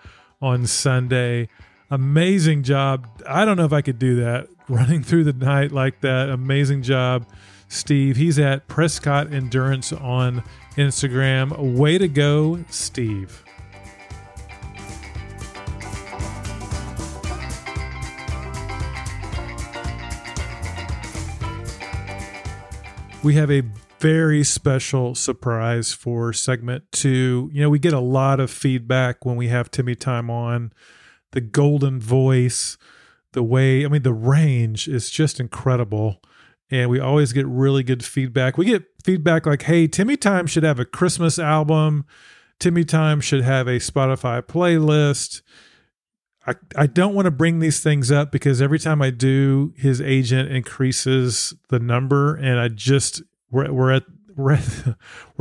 on 0.41 0.67
Sunday. 0.67 1.49
Amazing 1.91 2.63
job. 2.63 3.07
I 3.27 3.45
don't 3.45 3.57
know 3.57 3.65
if 3.65 3.73
I 3.73 3.81
could 3.81 3.99
do 3.99 4.15
that 4.17 4.47
running 4.69 5.03
through 5.03 5.25
the 5.25 5.33
night 5.33 5.71
like 5.71 6.01
that. 6.01 6.29
Amazing 6.29 6.83
job, 6.83 7.27
Steve. 7.67 8.17
He's 8.17 8.39
at 8.39 8.67
Prescott 8.67 9.31
Endurance 9.31 9.93
on 9.93 10.43
Instagram. 10.75 11.77
Way 11.77 11.97
to 11.97 12.07
go, 12.07 12.63
Steve. 12.69 13.43
we 23.23 23.35
have 23.35 23.49
a 23.49 23.61
very 23.99 24.43
special 24.43 25.15
surprise 25.15 25.93
for 25.93 26.33
segment 26.33 26.83
two. 26.91 27.49
You 27.53 27.61
know, 27.61 27.69
we 27.69 27.79
get 27.79 27.93
a 27.93 27.99
lot 27.99 28.41
of 28.41 28.51
feedback 28.51 29.25
when 29.25 29.37
we 29.37 29.47
have 29.47 29.71
Timmy 29.71 29.95
Time 29.95 30.29
on. 30.29 30.73
The 31.33 31.41
golden 31.41 31.99
voice, 31.99 32.77
the 33.33 33.43
way, 33.43 33.85
I 33.85 33.89
mean, 33.89 34.01
the 34.01 34.13
range 34.13 34.87
is 34.87 35.09
just 35.11 35.39
incredible. 35.39 36.21
And 36.71 36.89
we 36.89 36.99
always 36.99 37.33
get 37.33 37.45
really 37.45 37.83
good 37.83 38.03
feedback. 38.03 38.57
We 38.57 38.65
get 38.65 38.85
feedback 39.03 39.45
like, 39.45 39.63
hey, 39.63 39.87
Timmy 39.87 40.17
Time 40.17 40.47
should 40.47 40.63
have 40.63 40.79
a 40.79 40.85
Christmas 40.85 41.37
album. 41.37 42.05
Timmy 42.59 42.83
Time 42.83 43.19
should 43.21 43.43
have 43.43 43.67
a 43.67 43.77
Spotify 43.77 44.41
playlist. 44.41 45.41
I, 46.45 46.55
I 46.75 46.87
don't 46.87 47.13
want 47.13 47.25
to 47.25 47.31
bring 47.31 47.59
these 47.59 47.81
things 47.81 48.11
up 48.11 48.31
because 48.31 48.61
every 48.61 48.79
time 48.79 49.01
I 49.01 49.11
do, 49.11 49.73
his 49.77 50.01
agent 50.01 50.51
increases 50.51 51.53
the 51.69 51.79
number, 51.79 52.35
and 52.35 52.59
I 52.59 52.67
just 52.67 53.21
we're 53.49 53.71
we're 53.71 53.91
at 53.91 54.03
we're 54.35 54.57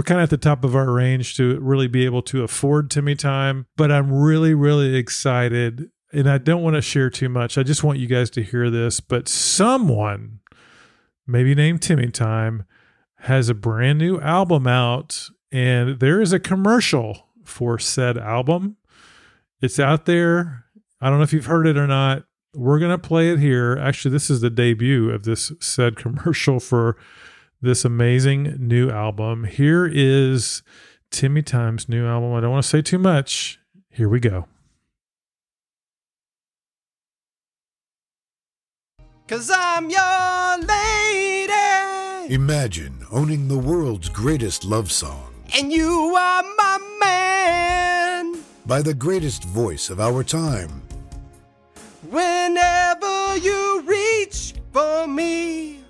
kind 0.04 0.20
of 0.20 0.24
at 0.24 0.30
the 0.30 0.36
top 0.38 0.64
of 0.64 0.74
our 0.76 0.90
range 0.90 1.36
to 1.36 1.58
really 1.60 1.88
be 1.88 2.04
able 2.04 2.22
to 2.22 2.42
afford 2.42 2.90
Timmy 2.90 3.14
time. 3.14 3.66
But 3.76 3.90
I'm 3.90 4.12
really 4.12 4.54
really 4.54 4.96
excited, 4.96 5.90
and 6.12 6.28
I 6.28 6.38
don't 6.38 6.62
want 6.62 6.76
to 6.76 6.82
share 6.82 7.10
too 7.10 7.28
much. 7.28 7.58
I 7.58 7.62
just 7.62 7.84
want 7.84 7.98
you 7.98 8.06
guys 8.06 8.30
to 8.30 8.42
hear 8.42 8.70
this. 8.70 9.00
But 9.00 9.28
someone, 9.28 10.40
maybe 11.26 11.54
named 11.54 11.82
Timmy 11.82 12.10
Time, 12.10 12.64
has 13.20 13.48
a 13.48 13.54
brand 13.54 13.98
new 13.98 14.20
album 14.20 14.66
out, 14.66 15.28
and 15.50 16.00
there 16.00 16.20
is 16.20 16.32
a 16.32 16.40
commercial 16.40 17.28
for 17.44 17.78
said 17.78 18.18
album. 18.18 18.76
It's 19.60 19.78
out 19.78 20.06
there 20.06 20.62
I 21.02 21.10
don't 21.10 21.18
know 21.18 21.24
if 21.24 21.32
you've 21.32 21.46
heard 21.46 21.66
it 21.66 21.76
or 21.76 21.88
not. 21.88 22.22
We're 22.54 22.78
going 22.78 22.92
to 22.92 22.98
play 22.98 23.30
it 23.30 23.40
here. 23.40 23.76
Actually, 23.76 24.12
this 24.12 24.30
is 24.30 24.40
the 24.40 24.50
debut 24.50 25.10
of 25.10 25.24
this 25.24 25.50
said 25.58 25.96
commercial 25.96 26.60
for 26.60 26.96
this 27.62 27.84
amazing 27.84 28.56
new 28.58 28.90
album. 28.90 29.44
Here 29.44 29.86
is 29.86 30.62
Timmy 31.10 31.42
Time's 31.42 31.88
new 31.88 32.04
album. 32.06 32.34
I 32.34 32.40
don't 32.40 32.50
want 32.50 32.64
to 32.64 32.68
say 32.68 32.82
too 32.82 32.98
much. 32.98 33.60
Here 33.88 34.08
we 34.08 34.18
go. 34.18 34.46
Cause 39.28 39.50
I'm 39.54 39.88
your 39.88 40.58
lady. 40.66 42.34
Imagine 42.34 43.06
owning 43.12 43.46
the 43.46 43.58
world's 43.58 44.08
greatest 44.08 44.64
love 44.64 44.90
song. 44.90 45.32
And 45.56 45.72
you 45.72 46.14
are 46.16 46.42
my 46.42 46.78
man. 47.00 48.42
By 48.66 48.82
the 48.82 48.94
greatest 48.94 49.44
voice 49.44 49.88
of 49.88 50.00
our 50.00 50.24
time. 50.24 50.82
Whenever 52.10 53.36
you 53.36 53.82
reach 53.86 54.54
for 54.72 55.06
me, 55.06 55.81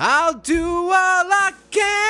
I'll 0.00 0.34
do 0.34 0.64
all 0.64 0.92
I 0.92 1.52
can 1.72 2.08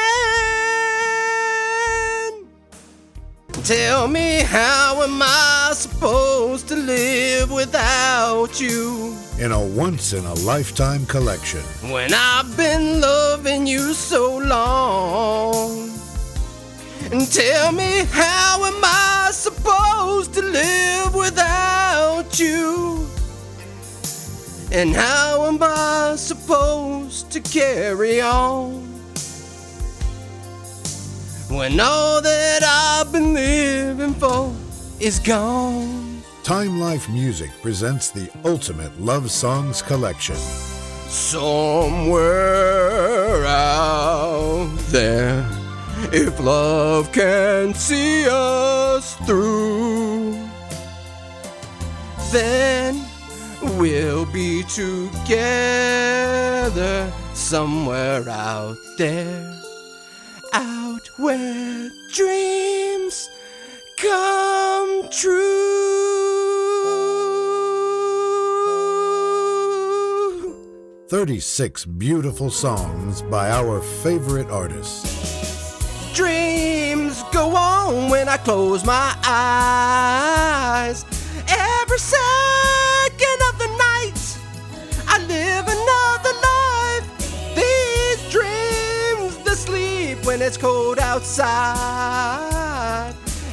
Tell 3.64 4.08
me, 4.08 4.40
how 4.42 5.02
am 5.02 5.22
I 5.22 5.72
supposed 5.74 6.68
to 6.68 6.76
live 6.76 7.50
without 7.50 8.60
you? 8.60 9.16
In 9.38 9.52
a 9.52 9.60
once 9.60 10.12
in 10.12 10.24
a 10.24 10.34
lifetime 10.34 11.06
collection. 11.06 11.60
When 11.90 12.12
I've 12.12 12.54
been 12.58 13.00
loving 13.00 13.66
you 13.66 13.94
so 13.94 14.38
long. 14.38 15.90
And 17.10 17.30
tell 17.32 17.72
me, 17.72 18.04
how 18.10 18.64
am 18.64 18.80
I 18.84 19.30
supposed 19.32 20.34
to 20.34 20.42
live 20.42 21.14
without 21.14 22.38
you? 22.38 22.87
And 24.70 24.94
how 24.94 25.46
am 25.46 25.62
I 25.62 26.14
supposed 26.16 27.30
to 27.30 27.40
carry 27.40 28.20
on? 28.20 28.82
When 31.48 31.80
all 31.80 32.20
that 32.20 32.62
I've 32.62 33.10
been 33.10 33.32
living 33.32 34.12
for 34.12 34.52
is 35.00 35.18
gone. 35.18 36.22
Time 36.42 36.78
Life 36.78 37.08
Music 37.08 37.50
presents 37.62 38.10
the 38.10 38.30
ultimate 38.44 39.00
love 39.00 39.30
songs 39.30 39.80
collection. 39.80 40.36
Somewhere 41.08 42.26
out 43.46 44.68
there, 44.88 45.48
if 46.12 46.38
love 46.40 47.10
can 47.12 47.72
see 47.72 48.26
us 48.28 49.16
through, 49.26 50.32
then 52.30 53.07
we'll 53.62 54.26
be 54.26 54.62
together 54.64 55.12
somewhere 57.34 58.28
out 58.28 58.76
there, 58.96 59.54
out 60.52 61.06
where 61.18 61.90
dreams 62.12 63.28
come 63.96 65.08
true. 65.10 65.58
36 71.08 71.86
beautiful 71.86 72.50
songs 72.50 73.22
by 73.22 73.50
our 73.50 73.80
favorite 73.80 74.50
artists. 74.50 76.12
Dreams 76.14 77.22
go 77.32 77.56
on 77.56 78.10
when 78.10 78.28
I 78.28 78.36
close 78.36 78.84
my 78.84 79.16
eyes. 79.24 81.06
Every 81.48 81.98
second 81.98 82.67
it's 90.48 90.56
cold 90.56 90.98
outside. 90.98 91.44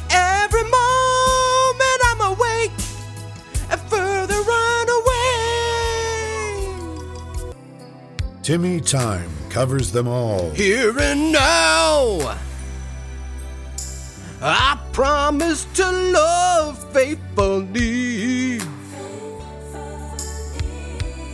Every 0.08 0.62
moment 0.62 2.00
I'm 2.06 2.20
awake 2.32 2.72
and 3.70 3.78
further 3.82 4.40
run 4.40 4.88
away. 4.98 5.44
Timmy 8.42 8.80
Time 8.80 9.30
covers 9.50 9.92
them 9.92 10.08
all. 10.08 10.48
Here 10.52 10.98
and 10.98 11.32
now. 11.32 12.38
I 14.40 14.78
promise 14.92 15.66
to 15.74 15.92
love 15.92 16.82
faithfully. 16.94 18.60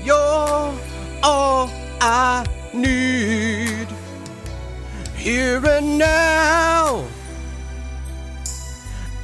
You're 0.02 0.74
all 1.22 1.70
I. 2.00 2.51
Here 5.22 5.64
and 5.64 5.98
now. 5.98 7.06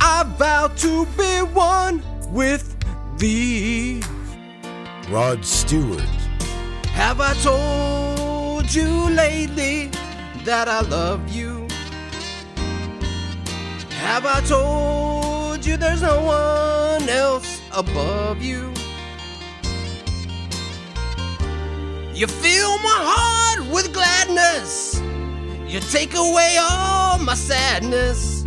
I 0.00 0.22
vow 0.38 0.68
to 0.68 1.06
be 1.18 1.42
one 1.52 2.04
with 2.32 2.76
thee. 3.18 4.00
Rod 5.11 5.44
Stewart, 5.44 5.98
Have 6.92 7.20
I 7.20 7.34
told 7.42 8.72
you 8.72 9.11
lately 9.11 9.90
that 10.44 10.68
I 10.68 10.82
love 10.82 11.28
you? 11.34 11.66
Have 13.98 14.24
I 14.24 14.40
told 14.42 15.66
you 15.66 15.76
there's 15.76 16.02
no 16.02 16.22
one 16.22 17.08
else 17.08 17.61
above 17.74 18.40
you? 18.40 18.72
You 22.14 22.28
fill 22.28 22.78
my 22.78 23.00
heart 23.02 23.68
with 23.72 23.92
gladness. 23.92 24.88
You 25.68 25.81
take 25.81 26.14
away 26.14 26.57
all 26.59 27.18
my 27.18 27.35
sadness. 27.35 28.42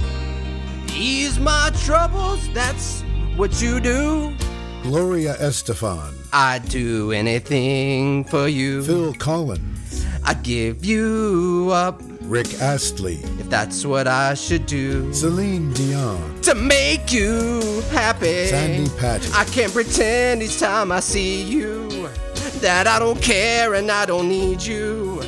Ease 0.96 1.40
my 1.40 1.72
troubles, 1.84 2.52
that's 2.52 3.04
what 3.36 3.62
you 3.62 3.80
do. 3.80 4.34
Gloria 4.82 5.36
Estefan, 5.36 6.16
I'd 6.34 6.68
do 6.68 7.12
anything 7.12 8.24
for 8.24 8.48
you. 8.48 8.84
Phil 8.84 9.14
Collins, 9.14 10.04
I'd 10.24 10.42
give 10.42 10.84
you 10.84 11.70
up 11.72 12.02
Rick 12.22 12.60
Astley, 12.60 13.20
if 13.40 13.48
that's 13.52 13.86
what 13.86 14.08
I 14.08 14.34
should 14.34 14.66
do 14.66 15.14
Celine 15.14 15.74
Dion, 15.74 16.42
to 16.42 16.56
make 16.56 17.14
you 17.14 17.84
happy. 17.92 18.48
Sandi 18.48 18.90
Patty, 18.98 19.30
I 19.36 19.44
can't 19.46 19.72
pretend 19.72 20.42
each 20.42 20.60
time 20.60 20.92
I 20.92 21.00
see 21.02 21.44
you 21.44 21.88
that 22.62 22.88
I 22.88 22.98
don't 22.98 23.22
care 23.22 23.76
and 23.76 23.92
I 23.92 24.08
don't 24.08 24.28
need 24.28 24.64
you. 24.64 25.22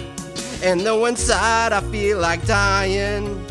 And 0.64 0.80
though 0.80 1.06
inside 1.08 1.74
I 1.74 1.82
feel 1.92 2.20
like 2.20 2.46
dying, 2.46 3.46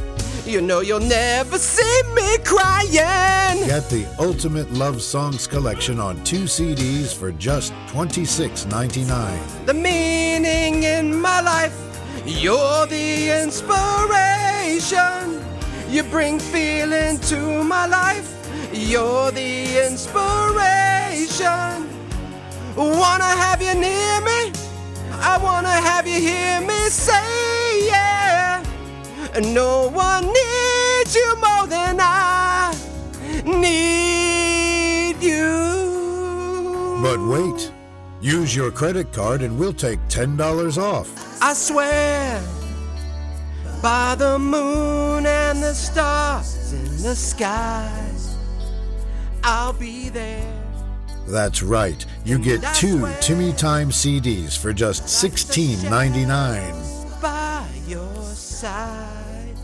you 0.47 0.63
know 0.63 0.81
you'll 0.81 0.99
never 0.99 1.59
see 1.59 2.03
me 2.15 2.39
crying. 2.39 3.67
Get 3.67 3.91
the 3.91 4.07
Ultimate 4.19 4.73
Love 4.73 5.03
Songs 5.03 5.47
collection 5.47 6.01
on 6.01 6.25
two 6.25 6.45
CDs 6.45 7.15
for 7.15 7.31
just 7.33 7.75
$26.99. 7.89 9.67
the 9.67 9.75
meaning 9.75 10.85
in 10.85 11.15
my 11.21 11.43
life. 11.43 11.77
You're 12.25 12.87
the 12.87 13.43
inspiration. 13.43 15.39
You 15.91 16.03
bring 16.05 16.39
feeling 16.39 17.19
to 17.29 17.63
my 17.63 17.85
life. 17.87 18.33
You're 18.73 19.31
the 19.33 19.87
inspiration. 19.87 21.91
Wanna 22.75 23.25
have 23.25 23.61
you 23.61 23.75
near 23.75 24.21
me? 24.23 24.51
I 25.25 25.39
wanna 25.39 25.69
have 25.71 26.07
you 26.07 26.21
hear 26.21 26.61
me 26.61 26.89
say 26.91 27.87
yeah. 27.87 28.65
No 29.41 29.89
one 29.89 30.27
needs 30.27 31.15
you 31.15 31.37
more 31.37 31.67
than 31.69 31.99
I 32.01 32.75
need 33.45 35.23
you. 35.23 36.99
But 37.03 37.21
wait, 37.21 37.73
use 38.21 38.55
your 38.55 38.73
credit 38.73 39.13
card 39.13 39.43
and 39.43 39.59
we'll 39.59 39.73
take 39.73 40.01
$10 40.09 40.77
off. 40.77 41.09
I 41.41 41.55
swear 41.55 42.43
by 43.81 44.17
the 44.17 44.39
moon 44.41 45.25
and 45.25 45.63
the 45.63 45.75
stars 45.75 46.73
in 46.73 47.03
the 47.03 47.15
sky, 47.17 47.91
I'll 49.45 49.73
be 49.73 50.09
there. 50.09 50.62
That's 51.27 51.63
right, 51.63 52.05
you 52.25 52.39
get 52.39 52.63
two 52.75 53.07
Timmy 53.21 53.53
Time 53.53 53.91
CDs 53.91 54.59
for 54.59 54.73
just 54.73 55.05
$16.99. 55.05 57.23
By 57.23 57.67
your 57.87 58.25
side, 58.35 59.55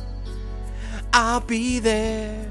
I'll 1.12 1.40
be 1.40 1.80
there. 1.80 2.46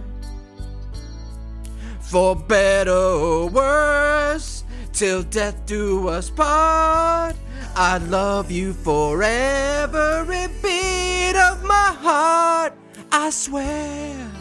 For 2.02 2.36
better 2.36 2.92
or 2.92 3.50
worse, 3.50 4.64
till 4.94 5.24
death 5.24 5.66
do 5.66 6.08
us 6.08 6.30
part. 6.30 7.36
I 7.76 7.98
love 8.00 8.50
you 8.50 8.72
for 8.74 9.22
every 9.22 10.48
beat 10.64 11.36
of 11.38 11.64
my 11.64 11.96
heart. 12.00 12.74
I 13.12 13.30
swear. 13.30 14.32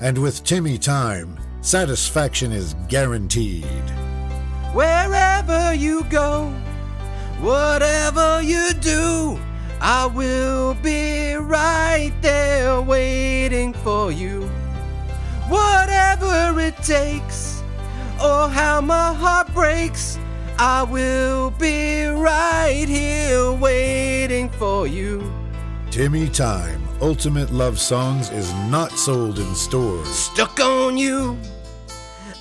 And 0.00 0.18
with 0.18 0.44
Timmy 0.44 0.76
Time, 0.76 1.38
satisfaction 1.68 2.50
is 2.50 2.74
guaranteed. 2.88 3.66
Wherever 4.72 5.74
you 5.74 6.02
go, 6.04 6.46
whatever 7.40 8.40
you 8.40 8.72
do, 8.80 9.38
I 9.78 10.06
will 10.06 10.72
be 10.82 11.34
right 11.34 12.14
there 12.22 12.80
waiting 12.80 13.74
for 13.74 14.10
you. 14.10 14.48
Whatever 15.50 16.58
it 16.58 16.76
takes, 16.78 17.62
or 18.14 18.48
how 18.48 18.80
my 18.80 19.12
heart 19.12 19.52
breaks, 19.52 20.18
I 20.58 20.84
will 20.84 21.50
be 21.50 22.06
right 22.06 22.86
here 22.88 23.52
waiting 23.52 24.48
for 24.48 24.86
you. 24.86 25.30
Timmy 25.90 26.30
Time 26.30 26.82
Ultimate 27.02 27.52
Love 27.52 27.78
Songs 27.78 28.30
is 28.30 28.54
not 28.70 28.92
sold 28.92 29.38
in 29.38 29.54
stores. 29.54 30.08
Stuck 30.08 30.60
on 30.60 30.96
you. 30.96 31.36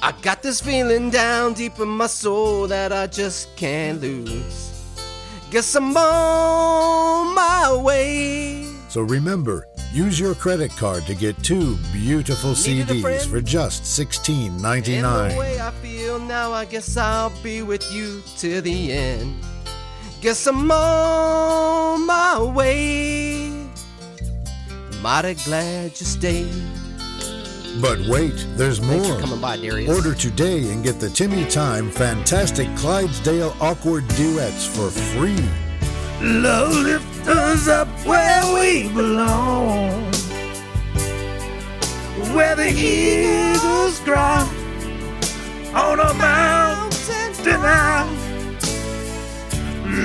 I 0.01 0.13
got 0.21 0.41
this 0.43 0.62
feeling 0.62 1.10
down 1.10 1.53
deep 1.53 1.79
in 1.79 1.88
my 1.88 2.07
soul 2.07 2.67
that 2.67 2.91
I 2.93 3.07
just 3.07 3.55
can't 3.55 3.99
lose. 4.01 4.71
Guess 5.49 5.75
I'm 5.75 5.95
on 5.97 7.36
my 7.36 7.75
way. 7.81 8.65
So 8.89 9.01
remember, 9.01 9.67
Use 9.93 10.19
your 10.19 10.36
credit 10.36 10.69
card 10.71 11.05
to 11.05 11.15
get 11.15 11.41
two 11.43 11.77
beautiful 11.93 12.51
Needed 12.51 12.88
CDs 12.89 13.25
for 13.25 13.39
just 13.39 13.86
sixteen 13.86 14.51
And 14.51 14.62
ninety 14.62 14.95
the 14.95 15.01
nine. 15.01 15.38
way 15.38 15.60
I 15.62 15.71
feel 15.71 16.19
now, 16.19 16.51
I 16.51 16.65
guess 16.65 16.97
I'll 16.97 17.31
be 17.41 17.62
with 17.62 17.89
you 17.91 18.21
till 18.36 18.62
the 18.62 18.91
end. 18.91 19.33
Guess 20.21 20.45
I'm 20.45 20.69
on 20.69 22.05
my 22.05 22.41
way. 22.43 23.49
Mighty 25.01 25.36
glad 25.45 25.97
you 25.99 26.05
stayed. 26.05 26.51
But 27.81 27.99
wait, 28.07 28.45
there's 28.55 28.79
Thanks 28.79 29.05
for 29.05 29.13
more. 29.13 29.19
coming 29.21 29.41
by, 29.41 29.57
Darius. 29.57 29.95
Order 29.95 30.15
today 30.15 30.71
and 30.71 30.83
get 30.83 30.99
the 30.99 31.09
Timmy 31.09 31.45
Time 31.45 31.91
Fantastic 31.91 32.67
Clydesdale 32.75 33.55
Awkward 33.61 34.07
Duets 34.09 34.65
for 34.65 34.89
free. 34.89 35.37
Love 36.21 36.73
lift 36.73 37.27
us 37.27 37.67
up 37.67 37.87
where 38.05 38.41
we 38.55 38.89
belong. 38.93 39.91
Where 42.35 42.55
the 42.55 42.69
eagles 42.69 43.99
cry 43.99 44.49
on 45.75 45.99
a 45.99 46.13
mountain 46.15 47.61
high. 47.61 48.09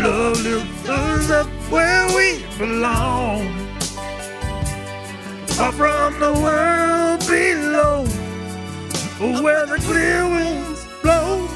Love 0.03 0.43
lift 0.43 0.89
us 0.89 1.31
up 1.31 1.47
where 1.71 2.07
we 2.15 2.45
belong. 2.59 3.62
Far 5.57 5.73
from 5.73 6.19
the 6.19 6.33
world 6.33 7.21
below, 7.29 8.05
where 9.43 9.67
the 9.67 9.77
clear 9.79 10.25
winds 10.27 10.87
blow. 11.03 11.47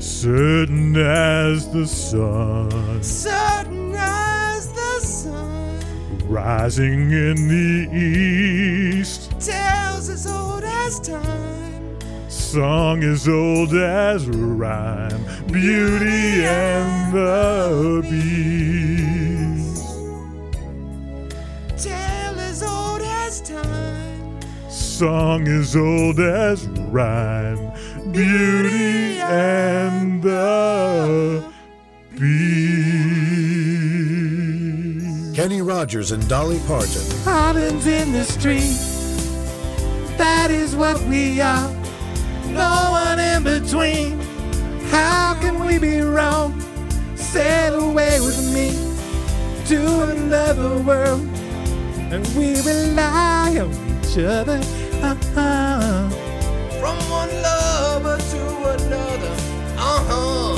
Certain 0.00 0.96
as 0.96 1.70
the 1.70 1.86
sun 1.86 3.02
Certain 3.02 3.94
as 3.94 4.72
the 4.72 5.00
sun 5.00 5.78
rising 6.26 7.12
in 7.12 7.48
the 7.48 7.88
east, 7.94 9.30
tales 9.38 10.08
as 10.08 10.26
old 10.26 10.64
as 10.64 10.98
time. 11.00 11.98
song 12.28 13.04
as 13.04 13.28
old 13.28 13.74
as 13.74 14.26
rhyme, 14.28 15.24
beauty 15.46 16.44
and 16.44 17.12
the 17.12 18.02
beast. 18.08 19.05
Song 24.96 25.46
as 25.46 25.76
old 25.76 26.18
as 26.20 26.66
rhyme, 26.88 27.70
beauty 28.12 29.18
and 29.18 30.22
the 30.22 31.44
beast. 32.18 32.96
Kenny 35.36 35.60
Rogers 35.60 36.12
and 36.12 36.26
Dolly 36.30 36.60
Parton. 36.60 37.02
Islands 37.26 37.86
in 37.86 38.12
the 38.12 38.24
street. 38.24 38.74
That 40.16 40.50
is 40.50 40.74
what 40.74 40.98
we 41.02 41.42
are. 41.42 41.70
No 42.46 42.88
one 42.90 43.18
in 43.18 43.42
between. 43.44 44.18
How 44.88 45.36
can 45.42 45.62
we 45.66 45.76
be 45.78 46.00
wrong? 46.00 46.58
Sail 47.16 47.90
away 47.90 48.18
with 48.20 48.40
me 48.54 48.72
to 49.66 50.04
another 50.10 50.78
world, 50.78 51.20
and 52.10 52.26
we 52.28 52.58
rely 52.62 53.58
on 53.60 53.70
each 54.00 54.16
other. 54.16 54.58
Uh-huh. 55.02 56.08
From 56.80 56.96
one 57.10 57.32
lover 57.42 58.18
to 58.18 58.40
another. 58.74 59.34
Uh 59.78 60.00
huh. 60.08 60.56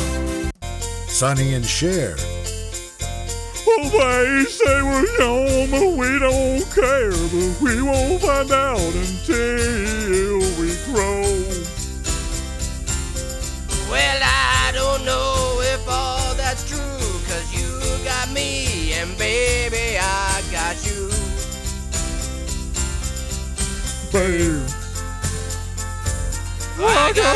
Sonny 1.09 1.55
and 1.55 1.64
Cher. 1.64 2.16
Well, 3.66 3.90
they 3.90 4.44
say 4.44 4.83
we're 4.83 5.07
young, 5.18 5.70
but 5.70 5.90
we 5.98 6.18
don't 6.18 6.64
care. 6.74 7.11
But 7.11 7.61
we 7.61 7.83
won't 7.83 8.20
find 8.22 8.51
out 8.51 8.79
until 8.81 9.38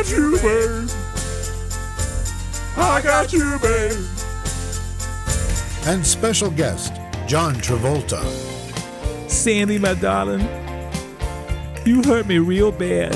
got 0.02 0.10
you, 0.10 0.32
babe. 0.38 0.90
I 2.76 3.00
got 3.02 3.32
you, 3.32 3.58
babe. 3.62 3.92
And 5.86 6.04
special 6.04 6.50
guest, 6.50 6.94
John 7.28 7.54
Travolta. 7.56 8.20
Sandy, 9.30 9.78
my 9.78 9.94
darling, 9.94 10.40
you 11.84 12.02
hurt 12.02 12.26
me 12.26 12.38
real 12.38 12.72
bad. 12.72 13.14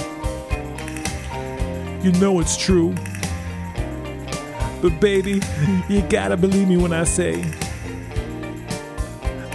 You 2.05 2.13
know 2.13 2.39
it's 2.39 2.57
true. 2.57 2.95
But 4.81 5.01
baby, 5.01 5.41
you 5.89 6.03
gotta 6.03 6.37
believe 6.37 6.69
me 6.69 6.77
when 6.77 6.93
I 6.93 7.03
say 7.03 7.43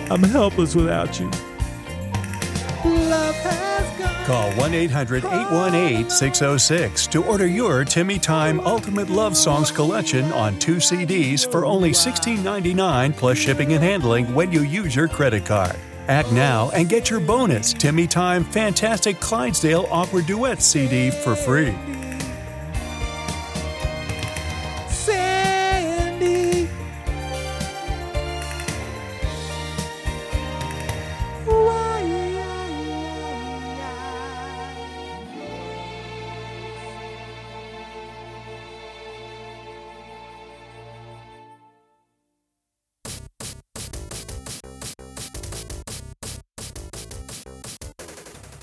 I'm 0.10 0.24
helpless 0.24 0.76
without 0.76 1.17
you. 1.17 1.32
Love 2.84 3.36
has 3.36 3.62
gone. 3.62 3.71
Call 4.32 4.54
1 4.54 4.74
800 4.74 5.26
818 5.26 6.10
606 6.10 7.08
to 7.08 7.22
order 7.26 7.46
your 7.46 7.84
Timmy 7.84 8.17
Time 8.17 8.62
Ultimate 8.62 9.10
Love 9.10 9.36
Songs 9.36 9.72
collection 9.72 10.32
on 10.32 10.58
two 10.58 10.78
CDs 10.78 11.46
for 11.52 11.65
only 11.65 11.91
$16.99 11.91 13.17
plus 13.17 13.38
shipping 13.38 13.74
and 13.74 13.84
handling 13.84 14.34
when 14.34 14.50
you 14.50 14.62
use 14.62 14.96
your 14.96 15.10
credit 15.10 15.46
card. 15.46 15.76
Act 16.08 16.32
now 16.32 16.72
and 16.74 16.88
get 16.88 17.10
your 17.10 17.20
bonus 17.20 17.74
Timmy 17.74 18.08
Time 18.08 18.46
Fantastic 18.46 19.20
Clydesdale 19.20 19.86
Awkward 19.91 20.28
Duet 20.28 20.62
CD 20.62 21.12
for 21.12 21.36
free. 21.36 21.76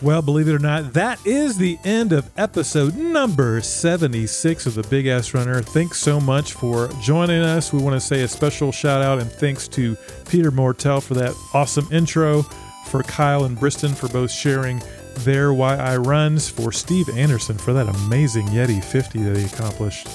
Well, 0.00 0.22
believe 0.22 0.46
it 0.46 0.54
or 0.54 0.60
not, 0.60 0.92
that 0.92 1.18
is 1.26 1.58
the 1.58 1.76
end 1.82 2.12
of 2.12 2.30
episode 2.38 2.94
number 2.94 3.60
76 3.60 4.66
of 4.66 4.76
the 4.76 4.84
Big 4.84 5.08
Ass 5.08 5.34
Runner. 5.34 5.60
Thanks 5.60 5.98
so 5.98 6.20
much 6.20 6.52
for 6.52 6.86
joining 7.02 7.42
us. 7.42 7.72
We 7.72 7.82
want 7.82 8.00
to 8.00 8.06
say 8.06 8.22
a 8.22 8.28
special 8.28 8.70
shout 8.70 9.02
out 9.02 9.18
and 9.18 9.28
thanks 9.28 9.66
to 9.68 9.96
Peter 10.28 10.52
Mortell 10.52 11.02
for 11.02 11.14
that 11.14 11.34
awesome 11.52 11.88
intro, 11.90 12.42
for 12.86 13.02
Kyle 13.02 13.42
and 13.42 13.58
Briston 13.58 13.92
for 13.92 14.06
both 14.10 14.30
sharing 14.30 14.80
their 15.16 15.52
Why 15.52 15.74
I 15.74 15.96
runs, 15.96 16.48
for 16.48 16.70
Steve 16.70 17.08
Anderson 17.08 17.58
for 17.58 17.72
that 17.72 17.88
amazing 17.88 18.46
Yeti 18.46 18.82
50 18.82 19.20
that 19.24 19.36
he 19.36 19.46
accomplished. 19.46 20.06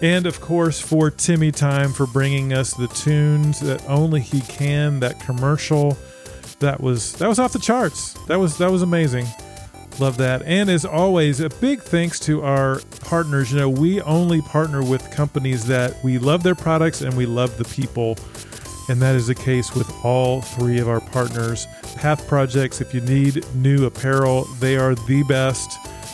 And 0.00 0.26
of 0.26 0.40
course, 0.40 0.78
for 0.78 1.10
Timmy 1.10 1.50
Time 1.50 1.92
for 1.92 2.06
bringing 2.06 2.52
us 2.52 2.72
the 2.74 2.86
tunes 2.86 3.58
that 3.60 3.84
only 3.88 4.20
he 4.20 4.42
can, 4.42 5.00
that 5.00 5.18
commercial 5.18 5.98
that 6.60 6.80
was 6.80 7.12
that 7.14 7.28
was 7.28 7.38
off 7.38 7.52
the 7.52 7.58
charts. 7.58 8.14
That 8.26 8.38
was 8.38 8.58
that 8.58 8.70
was 8.70 8.82
amazing. 8.82 9.26
Love 10.00 10.16
that. 10.16 10.42
And 10.42 10.68
as 10.68 10.84
always, 10.84 11.40
a 11.40 11.48
big 11.48 11.80
thanks 11.80 12.18
to 12.20 12.42
our 12.42 12.80
partners. 13.00 13.52
You 13.52 13.58
know, 13.60 13.68
we 13.70 14.00
only 14.02 14.42
partner 14.42 14.82
with 14.82 15.08
companies 15.12 15.66
that 15.66 16.02
we 16.02 16.18
love 16.18 16.42
their 16.42 16.56
products 16.56 17.00
and 17.00 17.16
we 17.16 17.26
love 17.26 17.56
the 17.58 17.64
people. 17.64 18.18
And 18.88 19.00
that 19.00 19.14
is 19.14 19.28
the 19.28 19.34
case 19.34 19.74
with 19.74 19.90
all 20.04 20.42
three 20.42 20.78
of 20.78 20.88
our 20.88 21.00
partners. 21.00 21.66
Path 21.96 22.26
Projects, 22.26 22.80
if 22.80 22.92
you 22.92 23.00
need 23.02 23.46
new 23.54 23.86
apparel, 23.86 24.44
they 24.58 24.76
are 24.76 24.94
the 24.94 25.22
best. 25.22 25.70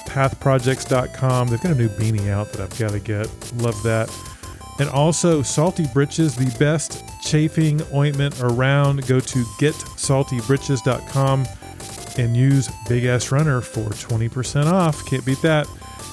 Pathprojects.com. 0.06 1.48
They've 1.48 1.60
got 1.60 1.72
a 1.72 1.74
new 1.74 1.88
beanie 1.88 2.28
out 2.28 2.52
that 2.52 2.60
I've 2.60 2.78
got 2.78 2.90
to 2.90 3.00
get. 3.00 3.28
Love 3.56 3.82
that. 3.82 4.14
And 4.78 4.88
also, 4.90 5.42
Salty 5.42 5.86
Britches, 5.92 6.36
the 6.36 6.54
best 6.58 7.04
chafing 7.30 7.80
ointment 7.94 8.40
around. 8.40 9.06
Go 9.06 9.20
to 9.20 9.38
getsaltybritches.com 9.60 11.46
and 12.18 12.36
use 12.36 12.68
Big 12.88 13.04
Ass 13.04 13.30
Runner 13.30 13.60
for 13.60 13.88
20% 13.90 14.66
off. 14.66 15.06
Can't 15.06 15.24
beat 15.24 15.40
that. 15.42 15.68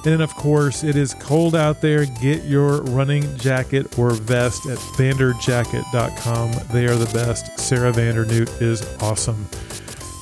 And 0.06 0.14
then, 0.14 0.22
of 0.22 0.36
course, 0.36 0.84
it 0.84 0.96
is 0.96 1.16
cold 1.16 1.56
out 1.56 1.82
there. 1.82 2.06
Get 2.06 2.46
your 2.46 2.84
running 2.84 3.36
jacket 3.38 3.98
or 3.98 4.12
vest 4.12 4.68
at 4.68 4.78
vanderjacket.com. 4.78 6.52
They 6.72 6.86
are 6.86 6.96
the 6.96 7.12
best. 7.14 7.60
Sarah 7.60 7.92
Vandernewt 7.92 8.62
is 8.62 8.86
awesome. 9.02 9.48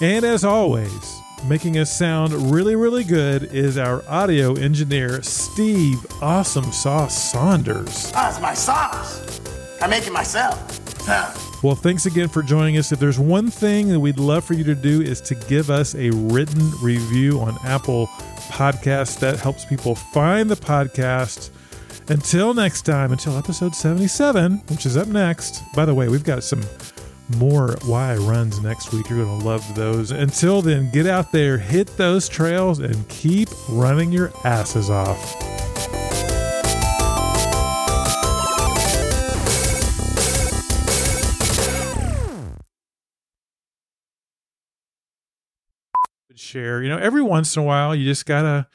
And 0.01 0.23
as 0.23 0.45
always, 0.45 1.21
making 1.45 1.77
us 1.77 1.91
sound 1.91 2.33
really, 2.51 2.75
really 2.75 3.03
good 3.03 3.43
is 3.53 3.77
our 3.77 4.01
audio 4.07 4.53
engineer, 4.53 5.21
Steve 5.21 6.05
Awesome 6.21 6.71
Sauce 6.71 7.31
Saunders. 7.31 8.11
Ah, 8.15 8.29
it's 8.29 8.39
my 8.39 8.53
sauce. 8.53 9.41
I 9.81 9.87
make 9.87 10.07
it 10.07 10.13
myself. 10.13 10.84
Huh. 11.05 11.31
Well, 11.61 11.75
thanks 11.75 12.05
again 12.05 12.27
for 12.27 12.41
joining 12.41 12.77
us. 12.77 12.91
If 12.91 12.99
there's 12.99 13.19
one 13.19 13.49
thing 13.51 13.89
that 13.89 13.99
we'd 13.99 14.19
love 14.19 14.43
for 14.43 14.53
you 14.53 14.63
to 14.63 14.75
do 14.75 15.01
is 15.01 15.21
to 15.21 15.35
give 15.35 15.69
us 15.69 15.93
a 15.95 16.09
written 16.09 16.71
review 16.81 17.39
on 17.39 17.57
Apple 17.63 18.07
Podcasts. 18.49 19.19
That 19.19 19.39
helps 19.39 19.65
people 19.65 19.95
find 19.95 20.49
the 20.49 20.55
podcast. 20.55 21.51
Until 22.07 22.53
next 22.53 22.83
time, 22.83 23.11
until 23.11 23.37
episode 23.37 23.75
77, 23.75 24.57
which 24.69 24.85
is 24.85 24.95
up 24.97 25.07
next. 25.07 25.63
By 25.73 25.85
the 25.85 25.93
way, 25.93 26.07
we've 26.07 26.23
got 26.23 26.43
some 26.43 26.61
more 27.37 27.75
why 27.85 28.15
runs 28.15 28.61
next 28.61 28.93
week. 28.93 29.09
You're 29.09 29.23
going 29.25 29.39
to 29.39 29.45
love 29.45 29.63
those. 29.75 30.11
Until 30.11 30.61
then, 30.61 30.91
get 30.91 31.07
out 31.07 31.31
there, 31.31 31.57
hit 31.57 31.87
those 31.97 32.29
trails, 32.29 32.79
and 32.79 33.07
keep 33.09 33.49
running 33.69 34.11
your 34.11 34.31
asses 34.43 34.89
off. 34.89 35.64
Share, 46.35 46.83
you 46.83 46.89
know, 46.89 46.97
every 46.97 47.21
once 47.21 47.55
in 47.55 47.63
a 47.63 47.65
while, 47.65 47.95
you 47.95 48.05
just 48.05 48.25
gotta 48.25 48.67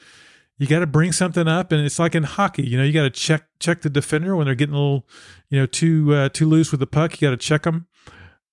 you 0.61 0.67
got 0.67 0.79
to 0.79 0.87
bring 0.87 1.11
something 1.11 1.47
up 1.47 1.71
and 1.71 1.83
it's 1.83 1.97
like 1.97 2.13
in 2.13 2.21
hockey 2.21 2.61
you 2.61 2.77
know 2.77 2.83
you 2.83 2.93
got 2.93 3.01
to 3.01 3.09
check 3.09 3.45
check 3.59 3.81
the 3.81 3.89
defender 3.89 4.35
when 4.35 4.45
they're 4.45 4.53
getting 4.53 4.75
a 4.75 4.77
little 4.77 5.07
you 5.49 5.59
know 5.59 5.65
too 5.65 6.13
uh, 6.13 6.29
too 6.29 6.47
loose 6.47 6.69
with 6.69 6.79
the 6.79 6.85
puck 6.85 7.19
you 7.19 7.27
got 7.27 7.31
to 7.31 7.37
check 7.37 7.63
them 7.63 7.87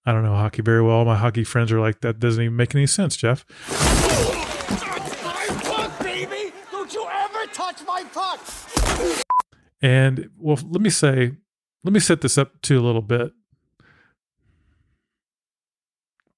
i 0.06 0.12
don't 0.12 0.24
know 0.24 0.34
hockey 0.34 0.62
very 0.62 0.82
well 0.82 1.04
my 1.04 1.16
hockey 1.16 1.44
friends 1.44 1.70
are 1.70 1.80
like 1.80 2.00
that 2.00 2.18
doesn't 2.18 2.42
even 2.42 2.56
make 2.56 2.74
any 2.74 2.86
sense 2.86 3.14
jeff 3.14 3.44
my 5.22 5.46
puck, 5.62 5.98
baby! 6.00 6.52
Don't 6.70 6.92
you 6.94 7.06
ever 7.12 7.52
touch 7.52 7.82
my 7.86 8.04
puck! 8.14 8.40
and 9.82 10.30
well 10.38 10.58
let 10.66 10.80
me 10.80 10.88
say 10.88 11.32
let 11.84 11.92
me 11.92 12.00
set 12.00 12.22
this 12.22 12.38
up 12.38 12.62
to 12.62 12.78
a 12.78 12.80
little 12.80 13.02
bit 13.02 13.32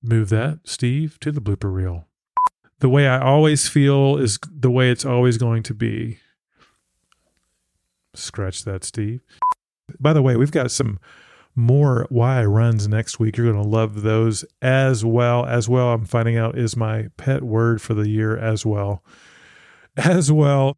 move 0.03 0.31
that 0.31 0.59
steve 0.64 1.16
to 1.21 1.31
the 1.31 1.41
blooper 1.41 1.73
reel 1.73 2.09
the 2.81 2.89
way 2.89 3.07
I 3.07 3.20
always 3.20 3.68
feel 3.68 4.16
is 4.16 4.39
the 4.51 4.70
way 4.70 4.91
it's 4.91 5.05
always 5.05 5.39
going 5.39 5.62
to 5.64 5.74
be. 5.74 6.18
Scratch 8.14 8.64
that, 8.64 8.85
Steve. 8.85 9.20
By 9.99 10.12
the 10.12 10.22
way, 10.22 10.37
we've 10.37 10.51
got 10.51 10.70
some 10.70 10.99
more 11.55 12.07
why 12.11 12.45
runs 12.45 12.89
next 12.89 13.18
week. 13.18 13.37
You're 13.37 13.53
going 13.53 13.62
to 13.62 13.68
love 13.68 14.03
those 14.03 14.45
as 14.62 15.05
well. 15.05 15.45
As 15.45 15.68
well, 15.68 15.93
I'm 15.93 16.05
finding 16.05 16.37
out 16.37 16.57
is 16.57 16.76
my 16.76 17.09
pet 17.16 17.43
word 17.43 17.83
for 17.83 17.95
the 17.95 18.09
year 18.09 18.37
as 18.37 18.64
well. 18.64 19.05
As 19.97 20.33
well. 20.33 20.76